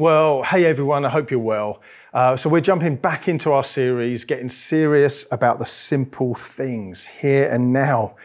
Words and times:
Well, 0.00 0.44
hey 0.44 0.64
everyone, 0.64 1.04
I 1.04 1.10
hope 1.10 1.30
you're 1.30 1.40
well. 1.40 1.82
Uh, 2.14 2.34
so, 2.34 2.48
we're 2.48 2.62
jumping 2.62 2.96
back 2.96 3.28
into 3.28 3.52
our 3.52 3.62
series, 3.62 4.24
getting 4.24 4.48
serious 4.48 5.26
about 5.30 5.58
the 5.58 5.66
simple 5.66 6.34
things 6.34 7.04
here 7.04 7.50
and 7.50 7.70
now. 7.70 8.16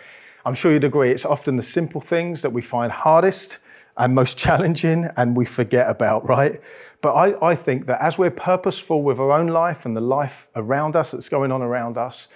I'm 0.45 0.53
sure 0.53 0.71
you'd 0.71 0.85
agree, 0.85 1.11
it's 1.11 1.25
often 1.25 1.57
the 1.57 1.63
simple 1.63 1.99
things 1.99 2.43
that 2.43 2.51
we 2.51 2.61
find 2.61 2.93
hardest 2.93 3.57
and 3.97 4.15
most 4.15 4.37
challenging 4.45 5.09
and 5.17 5.35
we 5.35 5.43
forget 5.43 5.89
about, 5.89 6.25
right? 6.29 6.61
But 7.01 7.13
I, 7.13 7.45
I 7.45 7.55
think 7.55 7.87
that 7.87 8.01
as 8.01 8.17
we're 8.17 8.31
purposeful 8.31 9.03
with 9.03 9.19
our 9.19 9.33
own 9.33 9.47
life 9.47 9.85
and 9.85 9.97
the 9.97 10.01
life 10.01 10.47
around 10.55 10.95
us 10.95 11.11
that's 11.11 11.27
going 11.27 11.51
on 11.51 11.61
around 11.61 11.97
us, 11.97 12.29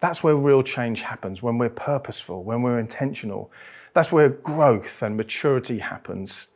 that's 0.00 0.24
where 0.24 0.34
real 0.34 0.62
change 0.62 1.02
happens, 1.02 1.42
when 1.42 1.58
we're 1.58 1.68
purposeful, 1.68 2.42
when 2.42 2.62
we're 2.62 2.78
intentional. 2.78 3.52
That's 3.92 4.10
where 4.10 4.30
growth 4.30 5.02
and 5.02 5.14
maturity 5.14 5.80
happens 5.80 6.48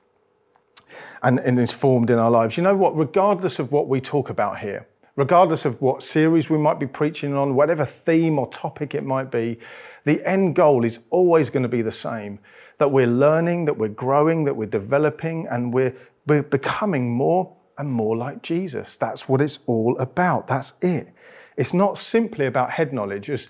and, 1.22 1.40
and 1.40 1.58
is 1.58 1.72
formed 1.72 2.10
in 2.10 2.18
our 2.18 2.30
lives. 2.30 2.56
You 2.56 2.62
know 2.62 2.76
what? 2.76 2.96
Regardless 2.96 3.58
of 3.58 3.72
what 3.72 3.88
we 3.88 4.00
talk 4.00 4.30
about 4.30 4.58
here, 4.58 4.86
regardless 5.16 5.64
of 5.64 5.80
what 5.80 6.02
series 6.02 6.48
we 6.48 6.58
might 6.58 6.78
be 6.78 6.86
preaching 6.86 7.34
on, 7.34 7.54
whatever 7.54 7.84
theme 7.84 8.38
or 8.38 8.48
topic 8.48 8.94
it 8.94 9.04
might 9.04 9.30
be, 9.30 9.58
the 10.04 10.26
end 10.28 10.54
goal 10.54 10.84
is 10.84 11.00
always 11.10 11.50
going 11.50 11.62
to 11.62 11.68
be 11.68 11.82
the 11.82 11.92
same 11.92 12.38
that 12.78 12.90
we're 12.90 13.06
learning, 13.06 13.66
that 13.66 13.76
we're 13.76 13.88
growing, 13.88 14.44
that 14.44 14.54
we're 14.54 14.66
developing, 14.66 15.46
and 15.48 15.72
we're, 15.72 15.94
we're 16.26 16.42
becoming 16.42 17.12
more 17.12 17.54
and 17.78 17.88
more 17.88 18.16
like 18.16 18.42
Jesus. 18.42 18.96
That's 18.96 19.28
what 19.28 19.40
it's 19.40 19.60
all 19.66 19.96
about. 19.98 20.48
That's 20.48 20.72
it. 20.82 21.08
It's 21.56 21.74
not 21.74 21.98
simply 21.98 22.46
about 22.46 22.70
head 22.70 22.92
knowledge, 22.92 23.30
as 23.30 23.48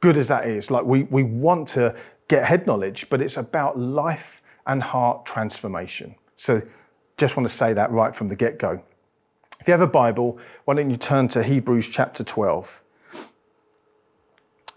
good 0.00 0.16
as 0.16 0.28
that 0.28 0.46
is. 0.46 0.70
Like 0.70 0.84
we, 0.84 1.04
we 1.04 1.22
want 1.22 1.68
to 1.68 1.96
get 2.28 2.44
head 2.44 2.66
knowledge, 2.66 3.08
but 3.10 3.20
it's 3.20 3.36
about 3.36 3.78
life 3.78 4.42
and 4.66 4.82
heart 4.82 5.24
transformation. 5.26 6.14
So 6.36 6.62
just 7.18 7.36
want 7.36 7.48
to 7.48 7.54
say 7.54 7.72
that 7.74 7.90
right 7.90 8.14
from 8.14 8.28
the 8.28 8.36
get 8.36 8.58
go. 8.58 8.80
If 9.60 9.66
you 9.66 9.72
have 9.72 9.80
a 9.80 9.88
Bible, 9.88 10.38
why 10.64 10.74
don't 10.74 10.88
you 10.88 10.96
turn 10.96 11.26
to 11.28 11.42
Hebrews 11.42 11.88
chapter 11.88 12.22
12? 12.22 12.80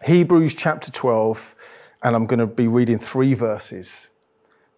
Hebrews 0.04 0.56
chapter 0.56 0.92
12, 0.92 1.56
and 2.02 2.16
I'm 2.16 2.26
going 2.26 2.40
to 2.40 2.48
be 2.48 2.68
reading 2.68 2.98
three 2.98 3.36
verses. 3.36 4.10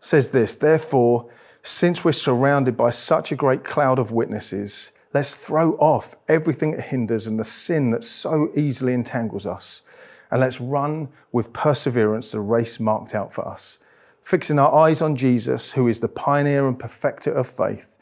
Says 0.02 0.32
this, 0.32 0.56
therefore, 0.56 1.30
since 1.62 2.04
we're 2.04 2.12
surrounded 2.12 2.76
by 2.76 2.90
such 2.90 3.32
a 3.32 3.38
great 3.38 3.64
cloud 3.64 3.98
of 3.98 4.12
witnesses, 4.12 4.92
let's 5.14 5.34
throw 5.34 5.76
off 5.76 6.16
everything 6.28 6.72
that 6.72 6.82
hinders 6.82 7.26
and 7.26 7.40
the 7.40 7.46
sin 7.46 7.92
that 7.92 8.04
so 8.04 8.52
easily 8.54 8.94
entangles 8.94 9.48
us, 9.48 9.84
and 10.30 10.42
let's 10.42 10.60
run 10.60 11.08
with 11.32 11.54
perseverance 11.54 12.32
the 12.32 12.42
race 12.42 12.82
marked 12.82 13.16
out 13.16 13.32
for 13.32 13.48
us 13.48 13.80
fixing 14.24 14.58
our 14.58 14.74
eyes 14.74 15.02
on 15.02 15.16
Jesus, 15.16 15.72
who 15.74 15.88
is 15.88 16.00
the 16.00 16.08
pioneer 16.08 16.68
and 16.68 16.80
perfecter 16.80 17.32
of 17.32 17.48
faith. 17.48 17.98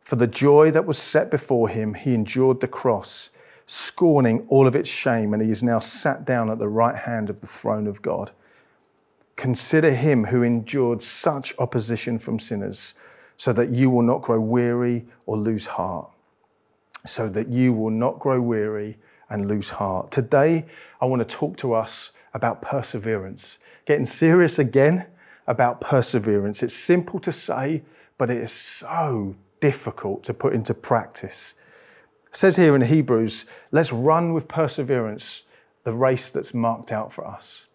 For 0.00 0.16
the 0.16 0.26
joy 0.26 0.70
that 0.72 0.86
was 0.86 0.98
set 0.98 1.30
before 1.30 1.68
him, 1.68 1.94
he 1.94 2.14
endured 2.14 2.60
the 2.60 2.68
cross, 2.68 3.30
scorning 3.66 4.46
all 4.48 4.66
of 4.66 4.74
its 4.74 4.88
shame, 4.88 5.32
and 5.32 5.42
he 5.42 5.50
is 5.50 5.62
now 5.62 5.78
sat 5.78 6.24
down 6.24 6.50
at 6.50 6.58
the 6.58 6.68
right 6.68 6.96
hand 6.96 7.30
of 7.30 7.40
the 7.40 7.46
throne 7.46 7.86
of 7.86 8.02
God. 8.02 8.30
Consider 9.36 9.92
him 9.92 10.24
who 10.24 10.42
endured 10.42 11.02
such 11.02 11.54
opposition 11.58 12.18
from 12.18 12.38
sinners, 12.38 12.94
so 13.36 13.52
that 13.52 13.70
you 13.70 13.90
will 13.90 14.02
not 14.02 14.22
grow 14.22 14.40
weary 14.40 15.06
or 15.26 15.36
lose 15.36 15.66
heart. 15.66 16.10
So 17.04 17.28
that 17.28 17.48
you 17.48 17.72
will 17.72 17.90
not 17.90 18.18
grow 18.18 18.40
weary 18.40 18.98
and 19.30 19.48
lose 19.48 19.70
heart. 19.70 20.10
Today, 20.10 20.66
I 21.00 21.06
want 21.06 21.26
to 21.26 21.36
talk 21.36 21.56
to 21.58 21.72
us 21.72 22.12
about 22.34 22.62
perseverance. 22.62 23.58
Getting 23.84 24.06
serious 24.06 24.58
again 24.58 25.06
about 25.46 25.80
perseverance. 25.80 26.62
It's 26.62 26.74
simple 26.74 27.18
to 27.20 27.32
say, 27.32 27.82
but 28.18 28.30
it 28.30 28.38
is 28.38 28.52
so 28.52 29.34
difficult 29.60 30.22
to 30.24 30.34
put 30.34 30.54
into 30.54 30.74
practice. 30.74 31.54
It 32.28 32.36
says 32.36 32.56
here 32.56 32.74
in 32.74 32.82
Hebrews, 32.82 33.46
let's 33.70 33.92
run 33.92 34.32
with 34.32 34.48
perseverance 34.48 35.42
the 35.84 35.92
race 35.92 36.30
that's 36.30 36.54
marked 36.54 36.92
out 36.92 37.12
for 37.12 37.26
us. 37.26 37.66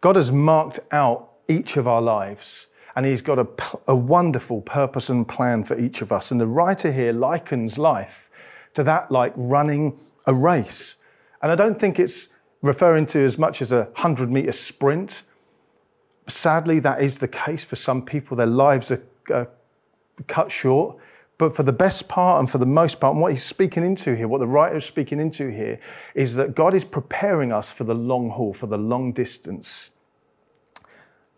God 0.00 0.16
has 0.16 0.32
marked 0.32 0.80
out 0.90 1.30
each 1.48 1.76
of 1.76 1.86
our 1.86 2.02
lives, 2.02 2.66
and 2.96 3.06
He's 3.06 3.22
got 3.22 3.38
a, 3.38 3.46
a 3.86 3.94
wonderful 3.94 4.60
purpose 4.60 5.08
and 5.08 5.26
plan 5.26 5.64
for 5.64 5.78
each 5.78 6.02
of 6.02 6.12
us. 6.12 6.30
And 6.30 6.40
the 6.40 6.46
writer 6.46 6.92
here 6.92 7.12
likens 7.12 7.78
life 7.78 8.30
to 8.74 8.82
that 8.84 9.10
like 9.10 9.32
running 9.36 9.98
a 10.26 10.34
race. 10.34 10.96
And 11.40 11.50
I 11.50 11.54
don't 11.54 11.78
think 11.78 11.98
it's 11.98 12.28
referring 12.62 13.06
to 13.06 13.20
as 13.20 13.38
much 13.38 13.62
as 13.62 13.72
a 13.72 13.84
100 13.84 14.30
meter 14.30 14.52
sprint 14.52 15.22
sadly, 16.28 16.78
that 16.80 17.02
is 17.02 17.18
the 17.18 17.28
case 17.28 17.64
for 17.64 17.76
some 17.76 18.02
people. 18.02 18.36
Their 18.36 18.46
lives 18.46 18.90
are 18.90 19.48
cut 20.26 20.50
short. 20.50 20.96
But 21.38 21.56
for 21.56 21.64
the 21.64 21.72
best 21.72 22.08
part 22.08 22.38
and 22.38 22.48
for 22.48 22.58
the 22.58 22.66
most 22.66 23.00
part, 23.00 23.16
what 23.16 23.32
he's 23.32 23.42
speaking 23.42 23.84
into 23.84 24.14
here, 24.14 24.28
what 24.28 24.38
the 24.38 24.46
writer 24.46 24.76
is 24.76 24.84
speaking 24.84 25.18
into 25.18 25.50
here, 25.50 25.80
is 26.14 26.36
that 26.36 26.54
God 26.54 26.72
is 26.72 26.84
preparing 26.84 27.50
us 27.50 27.72
for 27.72 27.82
the 27.82 27.94
long 27.94 28.30
haul, 28.30 28.52
for 28.54 28.66
the 28.68 28.78
long 28.78 29.12
distance. 29.12 29.90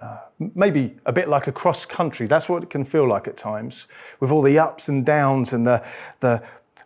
Uh, 0.03 0.19
maybe 0.55 0.97
a 1.07 1.13
bit 1.13 1.29
like 1.29 1.47
a 1.47 1.53
cross 1.53 1.87
country. 1.87 2.27
That's 2.27 2.51
what 2.51 2.63
it 2.63 2.69
can 2.69 2.85
feel 2.85 3.09
like 3.09 3.27
at 3.27 3.39
times, 3.39 3.87
with 4.21 4.31
all 4.31 4.43
the 4.43 4.59
ups 4.59 4.89
and 4.89 5.07
downs 5.07 5.55
and 5.55 5.67
the, 5.67 5.83
the, 6.21 6.43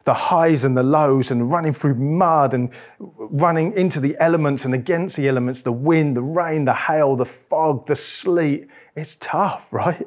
the 0.09 0.15
highs 0.15 0.65
and 0.65 0.75
the 0.75 0.83
lows 0.83 1.31
and 1.31 1.53
running 1.53 1.75
through 1.75 1.95
mud 1.95 2.55
and 2.55 2.71
running 2.99 3.75
into 3.75 4.01
the 4.01 4.17
elements 4.21 4.65
and 4.65 4.73
against 4.73 5.17
the 5.17 5.29
elements, 5.29 5.61
the 5.61 5.71
wind, 5.71 6.17
the 6.17 6.23
rain, 6.23 6.65
the 6.65 6.73
hail, 6.73 7.15
the 7.15 7.27
fog, 7.27 7.85
the 7.85 7.95
sleet. 7.95 8.69
It's 8.97 9.17
tough, 9.17 9.71
right? 9.73 10.03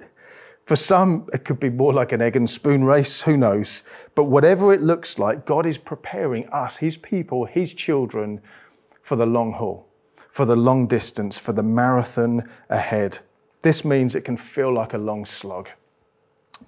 For 0.65 0.75
some, 0.75 1.27
it 1.33 1.45
could 1.45 1.59
be 1.59 1.69
more 1.69 1.93
like 1.93 2.13
an 2.13 2.19
egg 2.19 2.35
and 2.35 2.49
spoon 2.49 2.83
race, 2.83 3.21
who 3.21 3.37
knows? 3.37 3.83
But 4.15 4.23
whatever 4.23 4.73
it 4.73 4.81
looks 4.81 5.19
like, 5.19 5.45
God 5.45 5.67
is 5.67 5.77
preparing 5.77 6.49
us, 6.49 6.77
His 6.77 6.97
people, 6.97 7.45
His 7.45 7.71
children, 7.71 8.41
for 9.03 9.15
the 9.15 9.27
long 9.27 9.53
haul, 9.53 9.87
for 10.31 10.45
the 10.45 10.55
long 10.55 10.87
distance, 10.87 11.37
for 11.37 11.53
the 11.53 11.61
marathon 11.61 12.49
ahead. 12.71 13.19
This 13.61 13.85
means 13.85 14.15
it 14.15 14.21
can 14.21 14.37
feel 14.37 14.73
like 14.73 14.95
a 14.95 14.97
long 14.97 15.27
slog. 15.27 15.69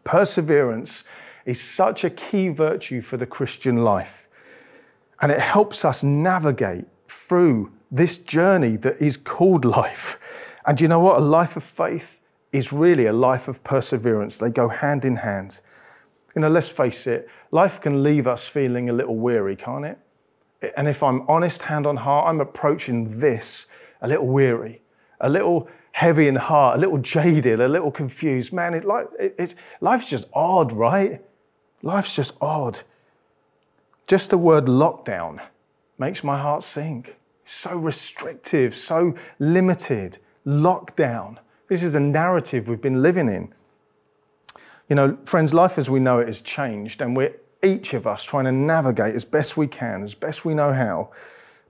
Perseverance 0.03 1.03
is 1.45 1.61
such 1.61 2.03
a 2.03 2.09
key 2.09 2.49
virtue 2.49 3.01
for 3.01 3.17
the 3.17 3.25
Christian 3.25 3.77
life. 3.77 4.27
And 5.21 5.31
it 5.31 5.39
helps 5.39 5.85
us 5.85 6.03
navigate 6.03 6.85
through 7.07 7.71
this 7.91 8.17
journey 8.17 8.75
that 8.77 9.01
is 9.01 9.17
called 9.17 9.65
life. 9.65 10.19
And 10.65 10.79
you 10.79 10.87
know 10.87 10.99
what? 10.99 11.17
A 11.17 11.21
life 11.21 11.55
of 11.55 11.63
faith 11.63 12.19
is 12.51 12.71
really 12.71 13.07
a 13.07 13.13
life 13.13 13.47
of 13.47 13.63
perseverance. 13.63 14.37
They 14.37 14.49
go 14.49 14.67
hand 14.67 15.05
in 15.05 15.15
hand. 15.15 15.61
You 16.35 16.41
know, 16.41 16.49
let's 16.49 16.69
face 16.69 17.07
it, 17.07 17.29
life 17.51 17.81
can 17.81 18.03
leave 18.03 18.27
us 18.27 18.47
feeling 18.47 18.89
a 18.89 18.93
little 18.93 19.17
weary, 19.17 19.55
can't 19.55 19.85
it? 19.85 19.99
And 20.77 20.87
if 20.87 21.03
I'm 21.03 21.27
honest, 21.29 21.61
hand 21.61 21.85
on 21.85 21.97
heart, 21.97 22.27
I'm 22.27 22.41
approaching 22.41 23.19
this 23.19 23.65
a 24.01 24.07
little 24.07 24.27
weary, 24.27 24.81
a 25.19 25.29
little 25.29 25.67
heavy 25.91 26.27
in 26.27 26.35
heart, 26.35 26.77
a 26.77 26.79
little 26.79 26.97
jaded, 26.97 27.59
a 27.59 27.67
little 27.67 27.91
confused. 27.91 28.53
Man, 28.53 28.73
it, 28.73 28.83
it, 29.19 29.35
it, 29.37 29.55
life's 29.81 30.09
just 30.09 30.25
odd, 30.33 30.71
right? 30.71 31.21
Life's 31.83 32.16
just 32.16 32.33
odd. 32.41 32.79
Just 34.07 34.29
the 34.29 34.38
word 34.38 34.66
lockdown 34.66 35.41
makes 35.99 36.23
my 36.23 36.39
heart 36.39 36.63
sink. 36.63 37.17
So 37.45 37.75
restrictive, 37.75 38.73
so 38.73 39.16
limited. 39.38 40.17
Lockdown. 40.47 41.38
This 41.67 41.83
is 41.83 41.93
the 41.93 41.99
narrative 41.99 42.69
we've 42.69 42.81
been 42.81 43.01
living 43.01 43.27
in. 43.27 43.53
You 44.89 44.95
know, 44.95 45.17
friends, 45.25 45.53
life 45.53 45.77
as 45.77 45.89
we 45.89 45.99
know 45.99 46.19
it 46.19 46.27
has 46.27 46.39
changed, 46.39 47.01
and 47.01 47.16
we're 47.17 47.35
each 47.61 47.93
of 47.93 48.07
us 48.07 48.23
trying 48.23 48.45
to 48.45 48.51
navigate 48.51 49.16
as 49.16 49.25
best 49.25 49.57
we 49.57 49.67
can, 49.67 50.03
as 50.03 50.13
best 50.13 50.45
we 50.45 50.53
know 50.53 50.72
how. 50.72 51.11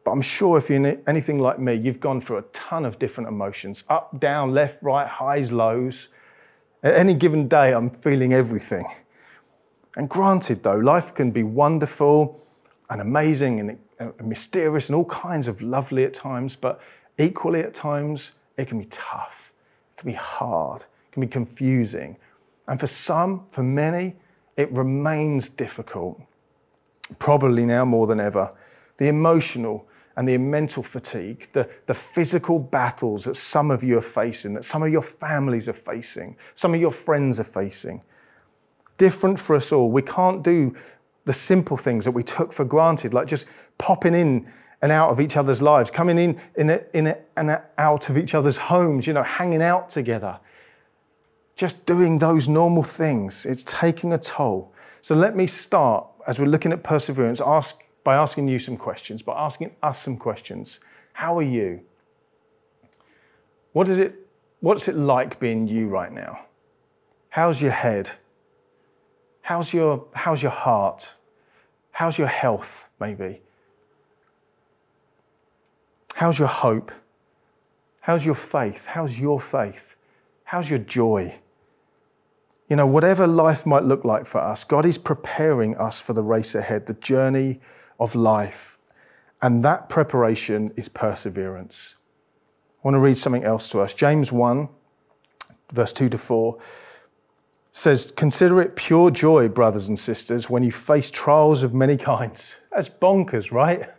But 0.03 0.11
I'm 0.11 0.21
sure 0.21 0.57
if 0.57 0.69
you're 0.69 0.97
anything 1.07 1.39
like 1.39 1.57
me, 1.57 1.73
you've 1.73 1.99
gone 1.99 2.21
through 2.21 2.37
a 2.37 2.41
ton 2.53 2.85
of 2.85 2.99
different 2.99 3.29
emotions 3.29 3.83
up, 3.89 4.19
down, 4.19 4.53
left, 4.53 4.83
right, 4.83 5.07
highs, 5.07 5.51
lows. 5.51 6.09
At 6.83 6.95
any 6.95 7.13
given 7.13 7.47
day, 7.47 7.73
I'm 7.73 7.89
feeling 7.89 8.33
everything. 8.33 8.85
And 9.95 10.09
granted, 10.09 10.63
though, 10.63 10.77
life 10.77 11.13
can 11.13 11.31
be 11.31 11.43
wonderful 11.43 12.41
and 12.89 13.01
amazing 13.01 13.79
uh, 13.99 14.11
and, 14.17 14.27
mysterious 14.27 14.89
and 14.89 14.95
all 14.95 15.05
kinds 15.05 15.47
of 15.47 15.61
lovely 15.61 16.03
at 16.03 16.13
times, 16.13 16.55
but 16.55 16.81
equally 17.17 17.61
at 17.61 17.73
times, 17.73 18.33
it 18.57 18.67
can 18.67 18.79
be 18.79 18.85
tough, 18.85 19.51
it 19.91 20.01
can 20.01 20.09
be 20.09 20.15
hard, 20.15 20.81
it 20.81 21.11
can 21.11 21.21
be 21.21 21.27
confusing. 21.27 22.17
And 22.67 22.79
for 22.79 22.87
some, 22.87 23.45
for 23.51 23.63
many, 23.63 24.15
it 24.57 24.71
remains 24.71 25.49
difficult. 25.49 26.21
Probably 27.19 27.65
now 27.65 27.85
more 27.85 28.07
than 28.07 28.19
ever. 28.19 28.51
The 28.97 29.07
emotional 29.07 29.87
and 30.15 30.27
the 30.27 30.37
mental 30.37 30.83
fatigue, 30.83 31.49
the, 31.53 31.67
the 31.87 31.93
physical 31.93 32.59
battles 32.59 33.25
that 33.25 33.35
some 33.35 33.71
of 33.71 33.83
you 33.83 33.97
are 33.97 34.01
facing, 34.01 34.53
that 34.53 34.65
some 34.65 34.83
of 34.83 34.91
your 34.91 35.01
families 35.01 35.67
are 35.67 35.73
facing, 35.73 36.37
some 36.53 36.73
of 36.73 36.79
your 36.79 36.91
friends 36.91 37.39
are 37.39 37.43
facing 37.43 38.01
different 38.97 39.39
for 39.39 39.55
us 39.55 39.71
all. 39.71 39.91
We 39.91 40.01
can't 40.01 40.43
do 40.43 40.75
the 41.25 41.33
simple 41.33 41.77
things 41.77 42.05
that 42.05 42.11
we 42.11 42.23
took 42.23 42.51
for 42.53 42.65
granted, 42.65 43.13
like 43.13 43.27
just 43.27 43.45
popping 43.77 44.13
in 44.13 44.47
and 44.81 44.91
out 44.91 45.09
of 45.09 45.21
each 45.21 45.37
other's 45.37 45.61
lives, 45.61 45.89
coming 45.89 46.17
in, 46.17 46.39
in, 46.57 46.69
a, 46.69 46.81
in 46.93 47.07
a, 47.07 47.17
and 47.37 47.57
out 47.77 48.09
of 48.09 48.17
each 48.17 48.35
other's 48.35 48.57
homes, 48.57 49.07
you 49.07 49.13
know, 49.13 49.23
hanging 49.23 49.61
out 49.61 49.89
together. 49.89 50.37
just 51.55 51.85
doing 51.85 52.19
those 52.19 52.47
normal 52.47 52.83
things. 52.83 53.45
It's 53.45 53.63
taking 53.63 54.13
a 54.13 54.17
toll. 54.17 54.73
So 55.01 55.15
let 55.15 55.35
me 55.35 55.47
start, 55.47 56.07
as 56.27 56.39
we're 56.39 56.47
looking 56.47 56.71
at 56.71 56.83
perseverance, 56.83 57.41
ask, 57.41 57.83
by 58.03 58.15
asking 58.15 58.47
you 58.47 58.59
some 58.59 58.77
questions, 58.77 59.21
by 59.21 59.39
asking 59.39 59.71
us 59.81 60.01
some 60.01 60.17
questions. 60.17 60.79
How 61.13 61.37
are 61.37 61.43
you? 61.43 61.81
What 63.73 63.87
is 63.87 63.97
it, 63.97 64.15
what's 64.61 64.87
it 64.87 64.95
like 64.95 65.39
being 65.39 65.67
you 65.67 65.87
right 65.87 66.11
now? 66.11 66.45
How's 67.29 67.61
your 67.61 67.71
head? 67.71 68.11
How's 69.43 69.73
your, 69.73 70.05
how's 70.13 70.41
your 70.41 70.51
heart? 70.51 71.13
How's 71.91 72.17
your 72.17 72.27
health, 72.27 72.87
maybe? 72.99 73.41
How's 76.15 76.39
your 76.39 76.47
hope? 76.47 76.93
How's 77.99 78.25
your 78.25 78.35
faith? 78.35 78.85
How's 78.85 79.19
your 79.19 79.41
faith? 79.41 79.95
How's 80.45 80.69
your 80.69 80.79
joy? 80.79 81.39
You 82.69 82.77
know, 82.77 82.87
whatever 82.87 83.27
life 83.27 83.65
might 83.65 83.83
look 83.83 84.05
like 84.05 84.25
for 84.25 84.39
us, 84.39 84.63
God 84.63 84.85
is 84.85 84.97
preparing 84.97 85.75
us 85.75 85.99
for 85.99 86.13
the 86.13 86.23
race 86.23 86.55
ahead, 86.55 86.85
the 86.85 86.93
journey 86.93 87.59
of 87.99 88.15
life. 88.15 88.77
And 89.41 89.61
that 89.65 89.89
preparation 89.89 90.71
is 90.77 90.87
perseverance. 90.87 91.95
I 92.81 92.87
want 92.87 92.95
to 92.95 92.99
read 92.99 93.17
something 93.17 93.43
else 93.43 93.67
to 93.69 93.81
us. 93.81 93.93
James 93.93 94.31
1, 94.31 94.69
verse 95.73 95.91
2 95.91 96.07
to 96.07 96.17
4 96.17 96.57
says, 97.73 98.13
Consider 98.15 98.61
it 98.61 98.77
pure 98.77 99.11
joy, 99.11 99.49
brothers 99.49 99.89
and 99.89 99.99
sisters, 99.99 100.49
when 100.49 100.63
you 100.63 100.71
face 100.71 101.11
trials 101.11 101.63
of 101.63 101.73
many 101.73 101.97
kinds. 101.97 102.55
That's 102.71 102.87
bonkers, 102.87 103.51
right? 103.51 103.89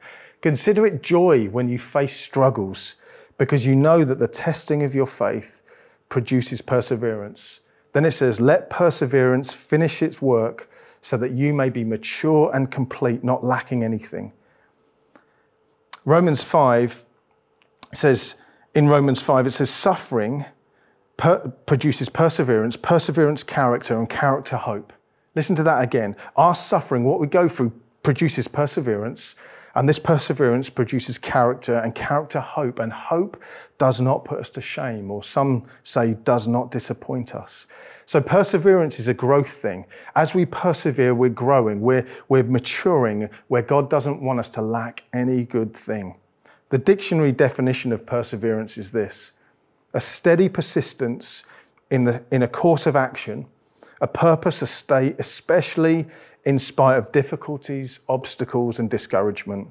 Consider 0.40 0.86
it 0.86 1.02
joy 1.02 1.48
when 1.48 1.68
you 1.68 1.78
face 1.78 2.16
struggles, 2.18 2.94
because 3.36 3.66
you 3.66 3.74
know 3.74 4.04
that 4.04 4.18
the 4.18 4.28
testing 4.28 4.82
of 4.82 4.94
your 4.94 5.06
faith 5.06 5.60
produces 6.08 6.62
perseverance. 6.62 7.60
Then 7.92 8.04
it 8.04 8.12
says, 8.12 8.40
Let 8.40 8.70
perseverance 8.70 9.52
finish 9.52 10.02
its 10.02 10.22
work 10.22 10.70
so 11.02 11.16
that 11.18 11.32
you 11.32 11.52
may 11.52 11.68
be 11.68 11.84
mature 11.84 12.50
and 12.54 12.70
complete, 12.70 13.24
not 13.24 13.44
lacking 13.44 13.82
anything. 13.84 14.32
Romans 16.04 16.42
5 16.42 17.04
says, 17.92 18.36
in 18.74 18.88
Romans 18.88 19.20
5, 19.20 19.46
it 19.46 19.50
says, 19.52 19.70
suffering 19.70 20.44
per- 21.16 21.48
produces 21.66 22.08
perseverance, 22.08 22.76
perseverance, 22.76 23.42
character, 23.42 23.96
and 23.96 24.08
character, 24.08 24.56
hope. 24.56 24.92
Listen 25.34 25.56
to 25.56 25.62
that 25.64 25.82
again. 25.82 26.16
Our 26.36 26.54
suffering, 26.54 27.04
what 27.04 27.20
we 27.20 27.26
go 27.26 27.48
through, 27.48 27.72
produces 28.02 28.46
perseverance, 28.46 29.34
and 29.74 29.88
this 29.88 29.98
perseverance 29.98 30.70
produces 30.70 31.18
character, 31.18 31.78
and 31.78 31.94
character, 31.94 32.38
hope. 32.38 32.78
And 32.78 32.92
hope 32.92 33.42
does 33.76 34.00
not 34.00 34.24
put 34.24 34.38
us 34.38 34.50
to 34.50 34.60
shame, 34.60 35.10
or 35.10 35.22
some 35.22 35.66
say, 35.82 36.14
does 36.22 36.46
not 36.46 36.70
disappoint 36.70 37.34
us. 37.34 37.66
So 38.06 38.20
perseverance 38.20 39.00
is 39.00 39.08
a 39.08 39.14
growth 39.14 39.50
thing. 39.50 39.86
As 40.14 40.34
we 40.34 40.46
persevere, 40.46 41.14
we're 41.14 41.30
growing, 41.30 41.80
we're, 41.80 42.06
we're 42.28 42.44
maturing, 42.44 43.28
where 43.48 43.62
God 43.62 43.90
doesn't 43.90 44.20
want 44.22 44.38
us 44.38 44.48
to 44.50 44.62
lack 44.62 45.04
any 45.12 45.44
good 45.44 45.74
thing. 45.74 46.16
The 46.68 46.78
dictionary 46.78 47.32
definition 47.32 47.92
of 47.92 48.06
perseverance 48.06 48.78
is 48.78 48.92
this 48.92 49.32
a 49.94 50.00
steady 50.00 50.48
persistence 50.48 51.44
in, 51.90 52.04
the, 52.04 52.22
in 52.30 52.42
a 52.42 52.48
course 52.48 52.86
of 52.86 52.96
action, 52.96 53.46
a 54.00 54.08
purpose, 54.08 54.60
a 54.60 54.66
state, 54.66 55.16
especially 55.18 56.06
in 56.44 56.58
spite 56.58 56.98
of 56.98 57.10
difficulties, 57.12 58.00
obstacles, 58.08 58.78
and 58.78 58.90
discouragement. 58.90 59.68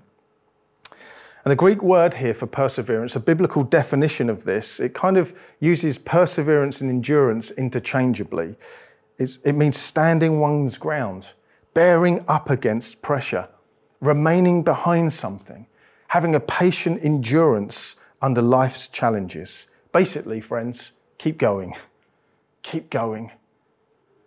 And 1.45 1.51
the 1.51 1.57
Greek 1.57 1.83
word 1.83 2.13
here 2.13 2.33
for 2.33 2.47
perseverance, 2.47 3.17
a 3.17 3.19
biblical 3.19 3.63
definition 3.63 4.29
of 4.29 4.45
this, 4.45 4.79
it 4.79 4.93
kind 4.93 5.17
of 5.17 5.37
uses 5.59 5.97
perseverance 5.97 6.79
and 6.79 6.89
endurance 6.89 7.51
interchangeably. 7.51 8.55
It's, 9.17 9.39
it 9.43 9.53
means 9.53 9.77
standing 9.77 10.39
one's 10.39 10.77
ground, 10.77 11.33
bearing 11.73 12.23
up 12.29 12.49
against 12.49 13.01
pressure, 13.01 13.49
remaining 13.99 14.63
behind 14.63 15.11
something, 15.11 15.67
having 16.07 16.33
a 16.33 16.39
patient 16.39 17.03
endurance 17.03 17.97
under 18.21 18.41
life's 18.41 18.87
challenges. 18.87 19.67
Basically, 19.94 20.42
friends, 20.42 20.92
keep 21.18 21.38
going, 21.38 21.75
keep 22.63 22.90
going, 22.90 23.31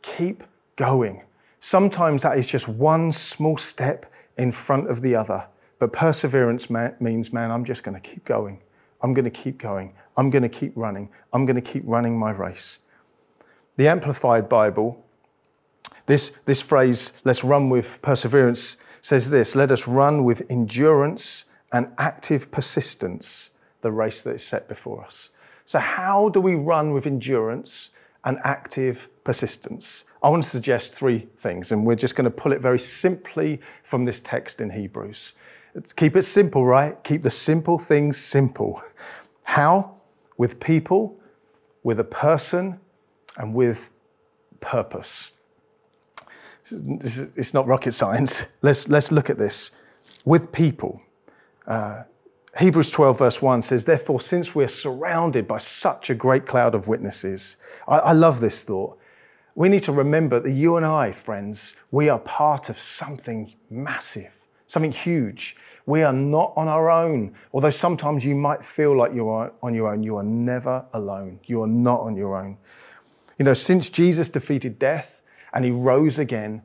keep 0.00 0.44
going. 0.76 1.22
Sometimes 1.60 2.22
that 2.22 2.38
is 2.38 2.46
just 2.46 2.68
one 2.68 3.12
small 3.12 3.56
step 3.56 4.06
in 4.38 4.52
front 4.52 4.88
of 4.88 5.02
the 5.02 5.16
other. 5.16 5.46
But 5.78 5.92
perseverance 5.92 6.70
means, 6.70 7.32
man, 7.32 7.50
I'm 7.50 7.64
just 7.64 7.82
going 7.82 8.00
to 8.00 8.08
keep 8.08 8.24
going. 8.24 8.60
I'm 9.02 9.12
going 9.12 9.24
to 9.24 9.30
keep 9.30 9.58
going. 9.58 9.92
I'm 10.16 10.30
going 10.30 10.44
to 10.44 10.48
keep 10.48 10.72
running. 10.76 11.10
I'm 11.32 11.44
going 11.44 11.56
to 11.56 11.60
keep 11.72 11.82
running 11.84 12.18
my 12.18 12.30
race. 12.30 12.78
The 13.76 13.88
Amplified 13.88 14.48
Bible, 14.48 15.04
this, 16.06 16.32
this 16.46 16.62
phrase, 16.62 17.12
let's 17.24 17.44
run 17.44 17.68
with 17.68 18.00
perseverance, 18.00 18.76
says 19.02 19.30
this 19.30 19.54
let 19.54 19.70
us 19.70 19.86
run 19.86 20.24
with 20.24 20.50
endurance 20.50 21.44
and 21.72 21.92
active 21.98 22.50
persistence 22.50 23.50
the 23.82 23.92
race 23.92 24.22
that 24.22 24.36
is 24.36 24.42
set 24.42 24.68
before 24.68 25.04
us. 25.04 25.30
So, 25.66 25.80
how 25.80 26.28
do 26.28 26.40
we 26.40 26.54
run 26.54 26.92
with 26.92 27.06
endurance 27.06 27.90
and 28.24 28.38
active 28.44 29.08
persistence? 29.24 30.04
I 30.22 30.28
want 30.28 30.44
to 30.44 30.48
suggest 30.48 30.94
three 30.94 31.26
things, 31.38 31.72
and 31.72 31.84
we're 31.84 31.96
just 31.96 32.14
going 32.14 32.24
to 32.24 32.30
pull 32.30 32.52
it 32.52 32.60
very 32.60 32.78
simply 32.78 33.60
from 33.82 34.04
this 34.04 34.20
text 34.20 34.60
in 34.60 34.70
Hebrews. 34.70 35.34
Let's 35.74 35.92
keep 35.92 36.16
it 36.16 36.22
simple, 36.22 36.64
right? 36.64 37.02
Keep 37.02 37.22
the 37.22 37.30
simple 37.30 37.78
things 37.78 38.16
simple. 38.16 38.80
How? 39.42 40.00
With 40.38 40.60
people, 40.60 41.20
with 41.82 41.98
a 42.00 42.04
person, 42.04 42.78
and 43.36 43.52
with 43.52 43.90
purpose. 44.60 45.32
It's 46.70 47.54
not 47.54 47.66
rocket 47.66 47.92
science. 47.92 48.46
Let's, 48.62 48.88
let's 48.88 49.12
look 49.12 49.30
at 49.30 49.38
this. 49.38 49.72
With 50.24 50.50
people. 50.52 51.00
Uh, 51.66 52.04
Hebrews 52.58 52.90
12, 52.90 53.18
verse 53.18 53.42
1 53.42 53.62
says, 53.62 53.84
Therefore, 53.84 54.20
since 54.20 54.54
we're 54.54 54.68
surrounded 54.68 55.46
by 55.46 55.58
such 55.58 56.08
a 56.08 56.14
great 56.14 56.46
cloud 56.46 56.74
of 56.74 56.88
witnesses, 56.88 57.58
I, 57.86 57.98
I 57.98 58.12
love 58.12 58.40
this 58.40 58.64
thought. 58.64 58.98
We 59.54 59.68
need 59.68 59.82
to 59.84 59.92
remember 59.92 60.40
that 60.40 60.52
you 60.52 60.76
and 60.76 60.86
I, 60.86 61.12
friends, 61.12 61.74
we 61.90 62.08
are 62.08 62.18
part 62.18 62.70
of 62.70 62.78
something 62.78 63.54
massive, 63.68 64.40
something 64.66 64.92
huge. 64.92 65.56
We 65.84 66.02
are 66.02 66.12
not 66.12 66.52
on 66.56 66.66
our 66.66 66.90
own. 66.90 67.34
Although 67.52 67.70
sometimes 67.70 68.24
you 68.24 68.34
might 68.34 68.64
feel 68.64 68.96
like 68.96 69.14
you 69.14 69.28
are 69.28 69.52
on 69.62 69.74
your 69.74 69.92
own, 69.92 70.02
you 70.02 70.16
are 70.16 70.22
never 70.22 70.84
alone. 70.94 71.40
You 71.44 71.62
are 71.62 71.68
not 71.68 72.00
on 72.00 72.16
your 72.16 72.36
own. 72.36 72.56
You 73.38 73.44
know, 73.44 73.54
since 73.54 73.88
Jesus 73.90 74.28
defeated 74.28 74.78
death 74.78 75.20
and 75.52 75.64
he 75.64 75.70
rose 75.70 76.18
again, 76.18 76.62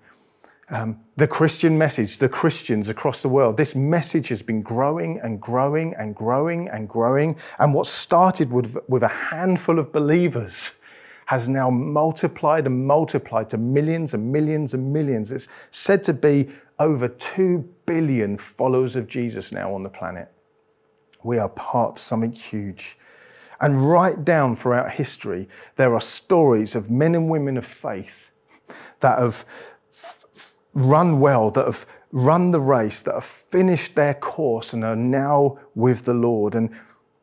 um, 0.72 1.00
the 1.18 1.28
Christian 1.28 1.78
message, 1.78 2.18
the 2.18 2.30
Christians 2.30 2.88
across 2.88 3.22
the 3.22 3.30
world, 3.30 3.58
this 3.58 3.76
message 3.76 4.30
has 4.30 4.42
been 4.42 4.62
growing 4.62 5.20
and 5.20 5.40
growing 5.40 5.94
and 5.96 6.16
growing 6.16 6.70
and 6.70 6.88
growing. 6.88 7.36
And 7.60 7.74
what 7.74 7.88
started 7.88 8.52
with, 8.52 8.78
with 8.88 9.04
a 9.04 9.10
handful 9.10 9.80
of 9.80 9.92
believers 9.92 10.72
has 11.26 11.50
now 11.50 11.70
multiplied 11.70 12.66
and 12.66 12.88
multiplied 12.88 13.50
to 13.50 13.58
millions 13.58 14.14
and 14.14 14.32
millions 14.32 14.74
and 14.74 14.92
millions. 14.92 15.32
It's 15.32 15.50
said 15.72 16.04
to 16.04 16.14
be 16.14 16.50
over 16.80 17.10
2 17.10 17.60
billion 17.86 18.38
followers 18.38 18.96
of 18.96 19.08
Jesus 19.08 19.52
now 19.52 19.74
on 19.74 19.84
the 19.84 19.90
planet. 19.90 20.32
We 21.24 21.38
are 21.38 21.50
part 21.50 21.92
of 21.92 22.00
something 22.00 22.32
huge. 22.32 22.98
And 23.60 23.88
right 23.90 24.24
down 24.26 24.56
throughout 24.56 24.92
history, 24.92 25.48
there 25.76 25.94
are 25.94 26.02
stories 26.02 26.76
of 26.76 26.90
men 26.90 27.14
and 27.14 27.30
women 27.30 27.58
of 27.58 27.66
faith 27.66 28.32
that 29.02 29.20
have 29.20 29.46
run 30.74 31.20
well, 31.20 31.52
that 31.52 31.66
have 31.66 31.86
run 32.12 32.52
the 32.52 32.60
race, 32.60 33.02
that 33.04 33.14
have 33.14 33.24
finished 33.24 33.96
their 33.96 34.14
course 34.14 34.74
and 34.74 34.84
are 34.84 34.96
now 34.96 35.58
with 35.76 36.06
the 36.06 36.14
Lord. 36.14 36.56
And 36.56 36.70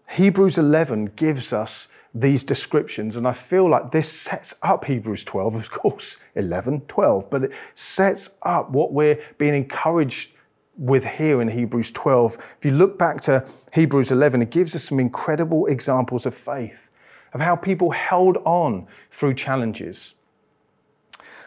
Hebrews 0.08 0.58
11 0.58 1.12
gives 1.16 1.52
us 1.52 1.88
these 2.14 2.44
descriptions. 2.44 3.16
And 3.16 3.26
I 3.26 3.32
feel 3.32 3.68
like 3.68 3.92
this 3.92 4.10
sets 4.10 4.54
up 4.62 4.84
Hebrews 4.84 5.24
12, 5.24 5.54
of 5.54 5.70
course, 5.70 6.16
11, 6.34 6.82
12, 6.82 7.30
but 7.30 7.44
it 7.44 7.52
sets 7.74 8.30
up 8.42 8.70
what 8.70 8.92
we're 8.92 9.20
being 9.36 9.54
encouraged 9.54 10.30
with 10.76 11.04
here 11.04 11.42
in 11.42 11.48
Hebrews 11.48 11.90
12. 11.90 12.38
If 12.58 12.64
you 12.64 12.70
look 12.70 12.98
back 12.98 13.20
to 13.22 13.46
Hebrews 13.72 14.10
11, 14.10 14.42
it 14.42 14.50
gives 14.50 14.74
us 14.74 14.84
some 14.84 15.00
incredible 15.00 15.66
examples 15.66 16.24
of 16.24 16.34
faith, 16.34 16.88
of 17.34 17.40
how 17.40 17.56
people 17.56 17.90
held 17.90 18.38
on 18.44 18.86
through 19.10 19.34
challenges. 19.34 20.14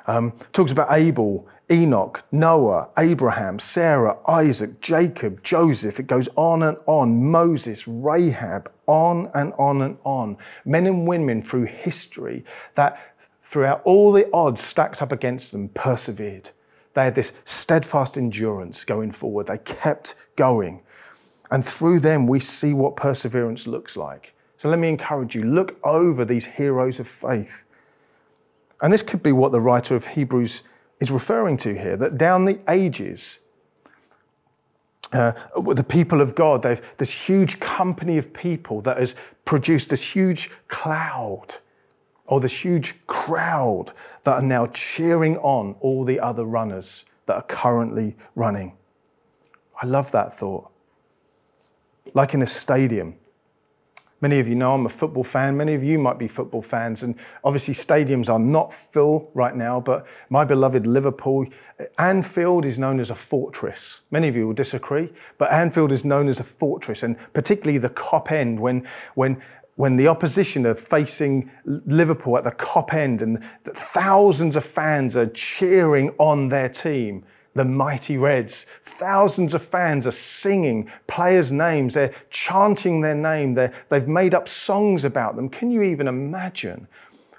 Um, 0.08 0.34
talks 0.52 0.72
about 0.72 0.92
Abel, 0.92 1.48
Enoch, 1.72 2.24
Noah, 2.32 2.90
Abraham, 2.98 3.60
Sarah, 3.60 4.18
Isaac, 4.28 4.82
Jacob, 4.82 5.44
Joseph. 5.44 6.00
It 6.00 6.08
goes 6.08 6.30
on 6.36 6.64
and 6.64 6.78
on. 6.88 7.24
Moses, 7.32 7.88
Rahab, 7.88 8.72
on 8.88 9.32
and 9.36 9.54
on 9.60 9.84
and 9.84 9.98
on. 10.04 10.38
Men 10.66 10.88
and 10.88 11.08
women 11.08 11.44
through 11.44 11.66
history 11.66 12.46
that, 12.76 13.16
throughout 13.44 13.82
all 13.86 14.12
the 14.12 14.30
odds 14.34 14.62
stacked 14.62 15.02
up 15.02 15.14
against 15.14 15.54
them, 15.54 15.70
persevered. 15.70 16.52
They 16.96 17.06
had 17.06 17.16
this 17.16 17.34
steadfast 17.46 18.18
endurance 18.18 18.86
going 18.86 19.12
forward. 19.12 19.48
They 19.48 19.60
kept 19.60 20.16
going. 20.36 20.82
And 21.52 21.66
through 21.66 22.02
them, 22.02 22.28
we 22.28 22.40
see 22.42 22.74
what 22.74 22.98
perseverance 22.98 23.68
looks 23.68 23.98
like. 23.98 24.36
So 24.58 24.70
let 24.70 24.80
me 24.80 24.90
encourage 24.90 25.36
you 25.36 25.44
look 25.44 25.80
over 25.84 26.26
these 26.26 26.46
heroes 26.46 27.00
of 27.00 27.08
faith 27.08 27.66
And 28.82 28.92
this 28.92 29.02
could 29.04 29.24
be 29.24 29.32
what 29.32 29.52
the 29.52 29.62
writer 29.62 29.96
of 29.96 30.06
Hebrews 30.08 30.64
is 31.02 31.12
referring 31.12 31.58
to 31.58 31.78
here 31.78 31.98
that 31.98 32.18
down 32.18 32.46
the 32.46 32.60
ages, 32.70 33.40
uh, 35.12 35.34
the 35.74 35.84
people 35.84 36.22
of 36.22 36.36
God, 36.36 36.62
they've 36.62 36.82
this 36.98 37.12
huge 37.12 37.60
company 37.60 38.18
of 38.18 38.32
people 38.32 38.80
that 38.82 38.98
has 38.98 39.16
produced 39.44 39.90
this 39.90 40.04
huge 40.04 40.52
cloud 40.70 41.56
or 42.28 42.40
this 42.40 42.64
huge 42.64 42.96
crowd 43.08 43.92
that 44.24 44.34
are 44.36 44.42
now 44.42 44.68
cheering 44.68 45.38
on 45.40 45.76
all 45.82 46.06
the 46.06 46.20
other 46.20 46.46
runners 46.46 47.04
that 47.26 47.36
are 47.36 47.44
currently 47.44 48.16
running. 48.36 48.78
I 49.82 49.88
love 49.88 50.12
that 50.12 50.34
thought. 50.34 50.70
Like 52.14 52.36
in 52.36 52.44
a 52.44 52.48
stadium, 52.48 53.16
Many 54.22 54.40
of 54.40 54.48
you 54.48 54.54
know 54.54 54.76
I'm 54.76 54.86
a 54.86 54.90
football 54.90 55.24
fan. 55.24 55.58
Many 55.58 55.74
of 55.74 55.84
you 55.84 55.98
might 55.98 56.20
be 56.20 56.28
football 56.28 56.62
fans. 56.62 57.02
And 57.02 57.16
obviously, 57.44 57.74
stadiums 57.74 58.30
are 58.30 58.38
not 58.38 58.72
full 58.72 59.32
right 59.34 59.56
now, 59.56 59.80
but 59.80 60.06
my 60.30 60.46
beloved 60.46 60.86
Liverpool, 60.86 61.48
uh, 61.80 61.86
Anfield 61.98 62.66
is 62.66 62.78
known 62.78 63.00
as 63.00 63.10
a 63.10 63.16
fortress. 63.16 64.02
Many 64.12 64.28
of 64.28 64.36
you 64.36 64.46
will 64.46 64.54
disagree, 64.54 65.12
but 65.40 65.52
Anfield 65.52 65.92
is 65.92 66.06
known 66.06 66.28
as 66.28 66.40
a 66.40 66.44
fortress, 66.44 67.02
and 67.02 67.18
particularly 67.34 67.80
the 67.80 67.90
Kop 67.90 68.32
end 68.32 68.60
when, 68.60 68.88
when 69.16 69.42
when 69.76 69.96
the 69.96 70.08
opposition 70.08 70.68
are 70.68 70.76
facing 70.76 71.50
Liverpool 71.66 72.38
at 72.38 72.44
the 72.44 72.52
Kop 72.52 72.94
end 72.94 73.22
and 73.22 73.44
thousands 73.64 74.56
of 74.56 74.64
fans 74.64 75.16
are 75.16 75.28
cheering 75.28 76.14
on 76.20 76.50
their 76.50 76.70
team 76.70 77.24
the 77.54 77.66
mighty 77.66 78.18
Reds. 78.18 78.66
Thousands 78.84 79.54
of 79.54 79.62
fans 79.62 80.08
are 80.08 80.12
singing 80.12 80.90
players' 81.08 81.52
names. 81.52 81.94
They're 81.94 82.14
chanting 82.30 83.02
their 83.02 83.16
name. 83.16 83.54
they 83.54 83.72
they've 83.90 84.08
made 84.08 84.34
up 84.34 84.48
songs 84.48 85.04
about 85.04 85.36
them. 85.36 85.50
Can 85.50 85.72
you 85.72 85.82
even 85.82 86.08
imagine 86.08 86.88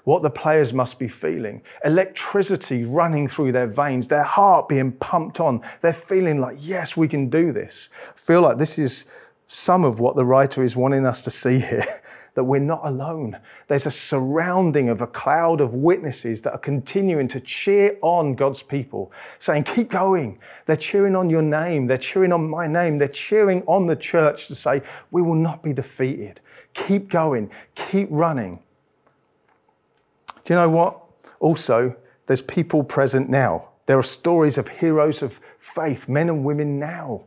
what 0.03 0.21
the 0.21 0.29
players 0.29 0.73
must 0.73 0.99
be 0.99 1.07
feeling? 1.07 1.61
Electricity 1.83 2.85
running 2.85 3.27
through 3.27 3.53
their 3.53 3.67
veins, 3.67 4.07
their 4.07 4.23
heart 4.23 4.67
being 4.67 4.91
pumped 4.91 5.39
on. 5.39 5.61
They're 5.81 5.93
feeling 5.93 6.39
like, 6.39 6.57
yes, 6.59 6.95
we 6.95 7.07
can 7.07 7.29
do 7.29 7.51
this. 7.51 7.89
I 8.09 8.19
feel 8.19 8.41
like 8.41 8.57
this 8.57 8.77
is 8.77 9.05
some 9.47 9.83
of 9.83 9.99
what 9.99 10.15
the 10.15 10.25
writer 10.25 10.63
is 10.63 10.75
wanting 10.75 11.05
us 11.05 11.23
to 11.23 11.31
see 11.31 11.59
here. 11.59 11.85
that 12.35 12.43
we're 12.43 12.59
not 12.59 12.81
alone. 12.83 13.37
There's 13.67 13.85
a 13.85 13.91
surrounding 13.91 14.89
of 14.89 15.01
a 15.01 15.07
cloud 15.07 15.61
of 15.61 15.73
witnesses 15.73 16.41
that 16.41 16.53
are 16.53 16.59
continuing 16.59 17.27
to 17.29 17.39
cheer 17.39 17.97
on 18.01 18.35
God's 18.35 18.63
people, 18.63 19.11
saying, 19.39 19.65
Keep 19.65 19.89
going. 19.89 20.39
They're 20.65 20.75
cheering 20.75 21.15
on 21.15 21.29
your 21.29 21.41
name. 21.41 21.87
They're 21.87 21.97
cheering 21.97 22.31
on 22.31 22.49
my 22.49 22.67
name. 22.67 22.97
They're 22.97 23.07
cheering 23.07 23.63
on 23.67 23.85
the 23.85 23.95
church 23.95 24.47
to 24.47 24.55
say, 24.55 24.81
We 25.11 25.21
will 25.21 25.35
not 25.35 25.61
be 25.61 25.73
defeated. 25.73 26.41
Keep 26.73 27.09
going. 27.09 27.51
Keep 27.75 28.09
running. 28.11 28.59
Do 30.43 30.53
you 30.53 30.59
know 30.59 30.69
what? 30.69 30.99
Also, 31.39 31.95
there's 32.25 32.41
people 32.41 32.83
present 32.83 33.29
now. 33.29 33.69
There 33.85 33.97
are 33.97 34.03
stories 34.03 34.57
of 34.57 34.67
heroes 34.67 35.21
of 35.21 35.39
faith, 35.59 36.07
men 36.07 36.29
and 36.29 36.43
women 36.43 36.79
now, 36.79 37.23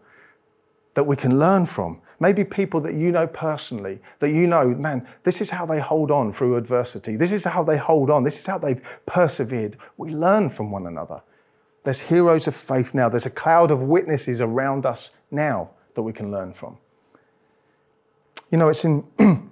that 0.95 1.05
we 1.05 1.17
can 1.17 1.39
learn 1.39 1.67
from. 1.67 2.01
Maybe 2.19 2.45
people 2.45 2.81
that 2.81 2.95
you 2.95 3.13
know 3.13 3.27
personally, 3.27 4.01
that 4.21 4.31
you 4.31 4.47
know, 4.47 4.69
man, 4.69 5.07
this 5.23 5.41
is 5.41 5.51
how 5.51 5.67
they 5.67 5.81
hold 5.81 6.11
on 6.11 6.33
through 6.33 6.57
adversity. 6.57 7.17
This 7.17 7.33
is 7.33 7.45
how 7.45 7.63
they 7.63 7.77
hold 7.77 8.11
on. 8.11 8.23
This 8.23 8.39
is 8.39 8.47
how 8.47 8.59
they've 8.59 8.81
persevered. 9.05 9.77
We 9.97 10.11
learn 10.11 10.49
from 10.49 10.71
one 10.71 10.87
another. 10.87 11.21
There's 11.85 12.01
heroes 12.01 12.47
of 12.47 12.57
faith 12.57 12.95
now. 12.95 13.09
There's 13.09 13.27
a 13.27 13.31
cloud 13.31 13.71
of 13.71 13.83
witnesses 13.83 14.41
around 14.41 14.87
us 14.87 15.11
now 15.31 15.71
that 15.95 16.03
we 16.03 16.13
can 16.13 16.31
learn 16.31 16.53
from. 16.53 16.79
You 18.51 18.59
know, 18.59 18.69
it's, 18.69 18.85
in, 18.85 19.05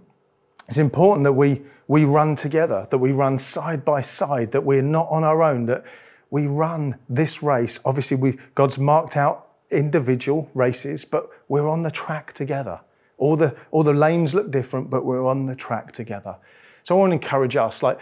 it's 0.68 0.78
important 0.78 1.24
that 1.24 1.32
we, 1.32 1.62
we 1.86 2.04
run 2.04 2.34
together, 2.34 2.86
that 2.90 2.98
we 2.98 3.12
run 3.12 3.38
side 3.38 3.84
by 3.84 4.00
side, 4.00 4.52
that 4.52 4.64
we're 4.64 4.82
not 4.82 5.08
on 5.10 5.22
our 5.22 5.42
own, 5.42 5.66
that 5.66 5.84
we 6.30 6.46
run 6.46 6.98
this 7.08 7.42
race. 7.42 7.78
Obviously, 7.84 8.16
we 8.16 8.38
God's 8.54 8.78
marked 8.78 9.16
out 9.16 9.43
individual 9.70 10.50
races, 10.54 11.04
but 11.04 11.28
we're 11.48 11.68
on 11.68 11.82
the 11.82 11.90
track 11.90 12.32
together. 12.32 12.80
All 13.18 13.36
the, 13.36 13.54
all 13.70 13.82
the 13.82 13.92
lanes 13.92 14.34
look 14.34 14.50
different, 14.50 14.90
but 14.90 15.04
we're 15.04 15.26
on 15.26 15.46
the 15.46 15.56
track 15.56 15.92
together. 15.92 16.36
So 16.82 16.96
I 16.96 16.98
want 16.98 17.10
to 17.10 17.14
encourage 17.14 17.56
us 17.56 17.82
like, 17.82 17.98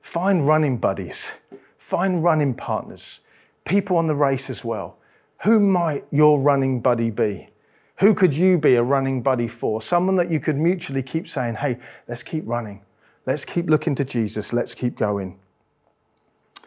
find 0.00 0.46
running 0.46 0.78
buddies, 0.78 1.32
find 1.78 2.22
running 2.22 2.54
partners, 2.54 3.20
people 3.64 3.96
on 3.96 4.06
the 4.06 4.14
race 4.14 4.50
as 4.50 4.64
well. 4.64 4.96
Who 5.42 5.58
might 5.58 6.04
your 6.10 6.40
running 6.40 6.80
buddy 6.80 7.10
be? 7.10 7.48
Who 7.96 8.14
could 8.14 8.34
you 8.34 8.56
be 8.56 8.76
a 8.76 8.82
running 8.82 9.22
buddy 9.22 9.48
for? 9.48 9.82
Someone 9.82 10.16
that 10.16 10.30
you 10.30 10.40
could 10.40 10.56
mutually 10.56 11.02
keep 11.02 11.28
saying, 11.28 11.56
hey, 11.56 11.78
let's 12.08 12.22
keep 12.22 12.44
running. 12.46 12.82
Let's 13.26 13.44
keep 13.44 13.68
looking 13.68 13.94
to 13.96 14.04
Jesus. 14.04 14.52
Let's 14.52 14.74
keep 14.74 14.96
going. 14.96 15.38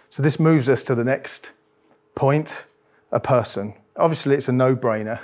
So 0.09 0.21
this 0.21 0.39
moves 0.39 0.69
us 0.69 0.83
to 0.83 0.95
the 0.95 1.03
next 1.03 1.51
point 2.13 2.67
a 3.11 3.19
person. 3.19 3.73
Obviously, 3.95 4.35
it's 4.35 4.49
a 4.49 4.51
no 4.51 4.75
brainer. 4.75 5.19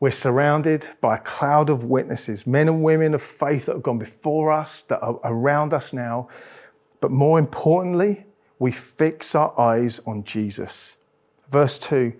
We're 0.00 0.10
surrounded 0.10 0.88
by 1.00 1.16
a 1.16 1.20
cloud 1.20 1.70
of 1.70 1.84
witnesses, 1.84 2.46
men 2.46 2.68
and 2.68 2.82
women 2.82 3.14
of 3.14 3.22
faith 3.22 3.66
that 3.66 3.74
have 3.74 3.82
gone 3.82 3.98
before 3.98 4.52
us, 4.52 4.82
that 4.82 5.00
are 5.00 5.18
around 5.24 5.74
us 5.74 5.92
now. 5.92 6.28
But 7.00 7.10
more 7.10 7.38
importantly, 7.38 8.24
we 8.58 8.72
fix 8.72 9.34
our 9.34 9.58
eyes 9.58 10.00
on 10.06 10.24
Jesus. 10.24 10.96
Verse 11.50 11.78
2 11.78 12.12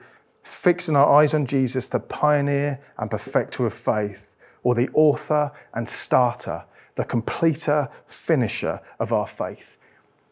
fixing 0.48 0.96
our 0.96 1.10
eyes 1.20 1.34
on 1.34 1.44
Jesus, 1.44 1.90
the 1.90 2.00
pioneer 2.00 2.80
and 2.96 3.10
perfecter 3.10 3.66
of 3.66 3.74
faith, 3.74 4.34
or 4.62 4.74
the 4.74 4.88
author 4.94 5.52
and 5.74 5.86
starter, 5.86 6.64
the 6.94 7.04
completer, 7.04 7.86
finisher 8.06 8.80
of 8.98 9.12
our 9.12 9.26
faith. 9.26 9.76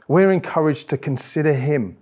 We're 0.08 0.32
encouraged 0.32 0.88
to 0.88 0.96
consider 0.96 1.52
him, 1.52 1.98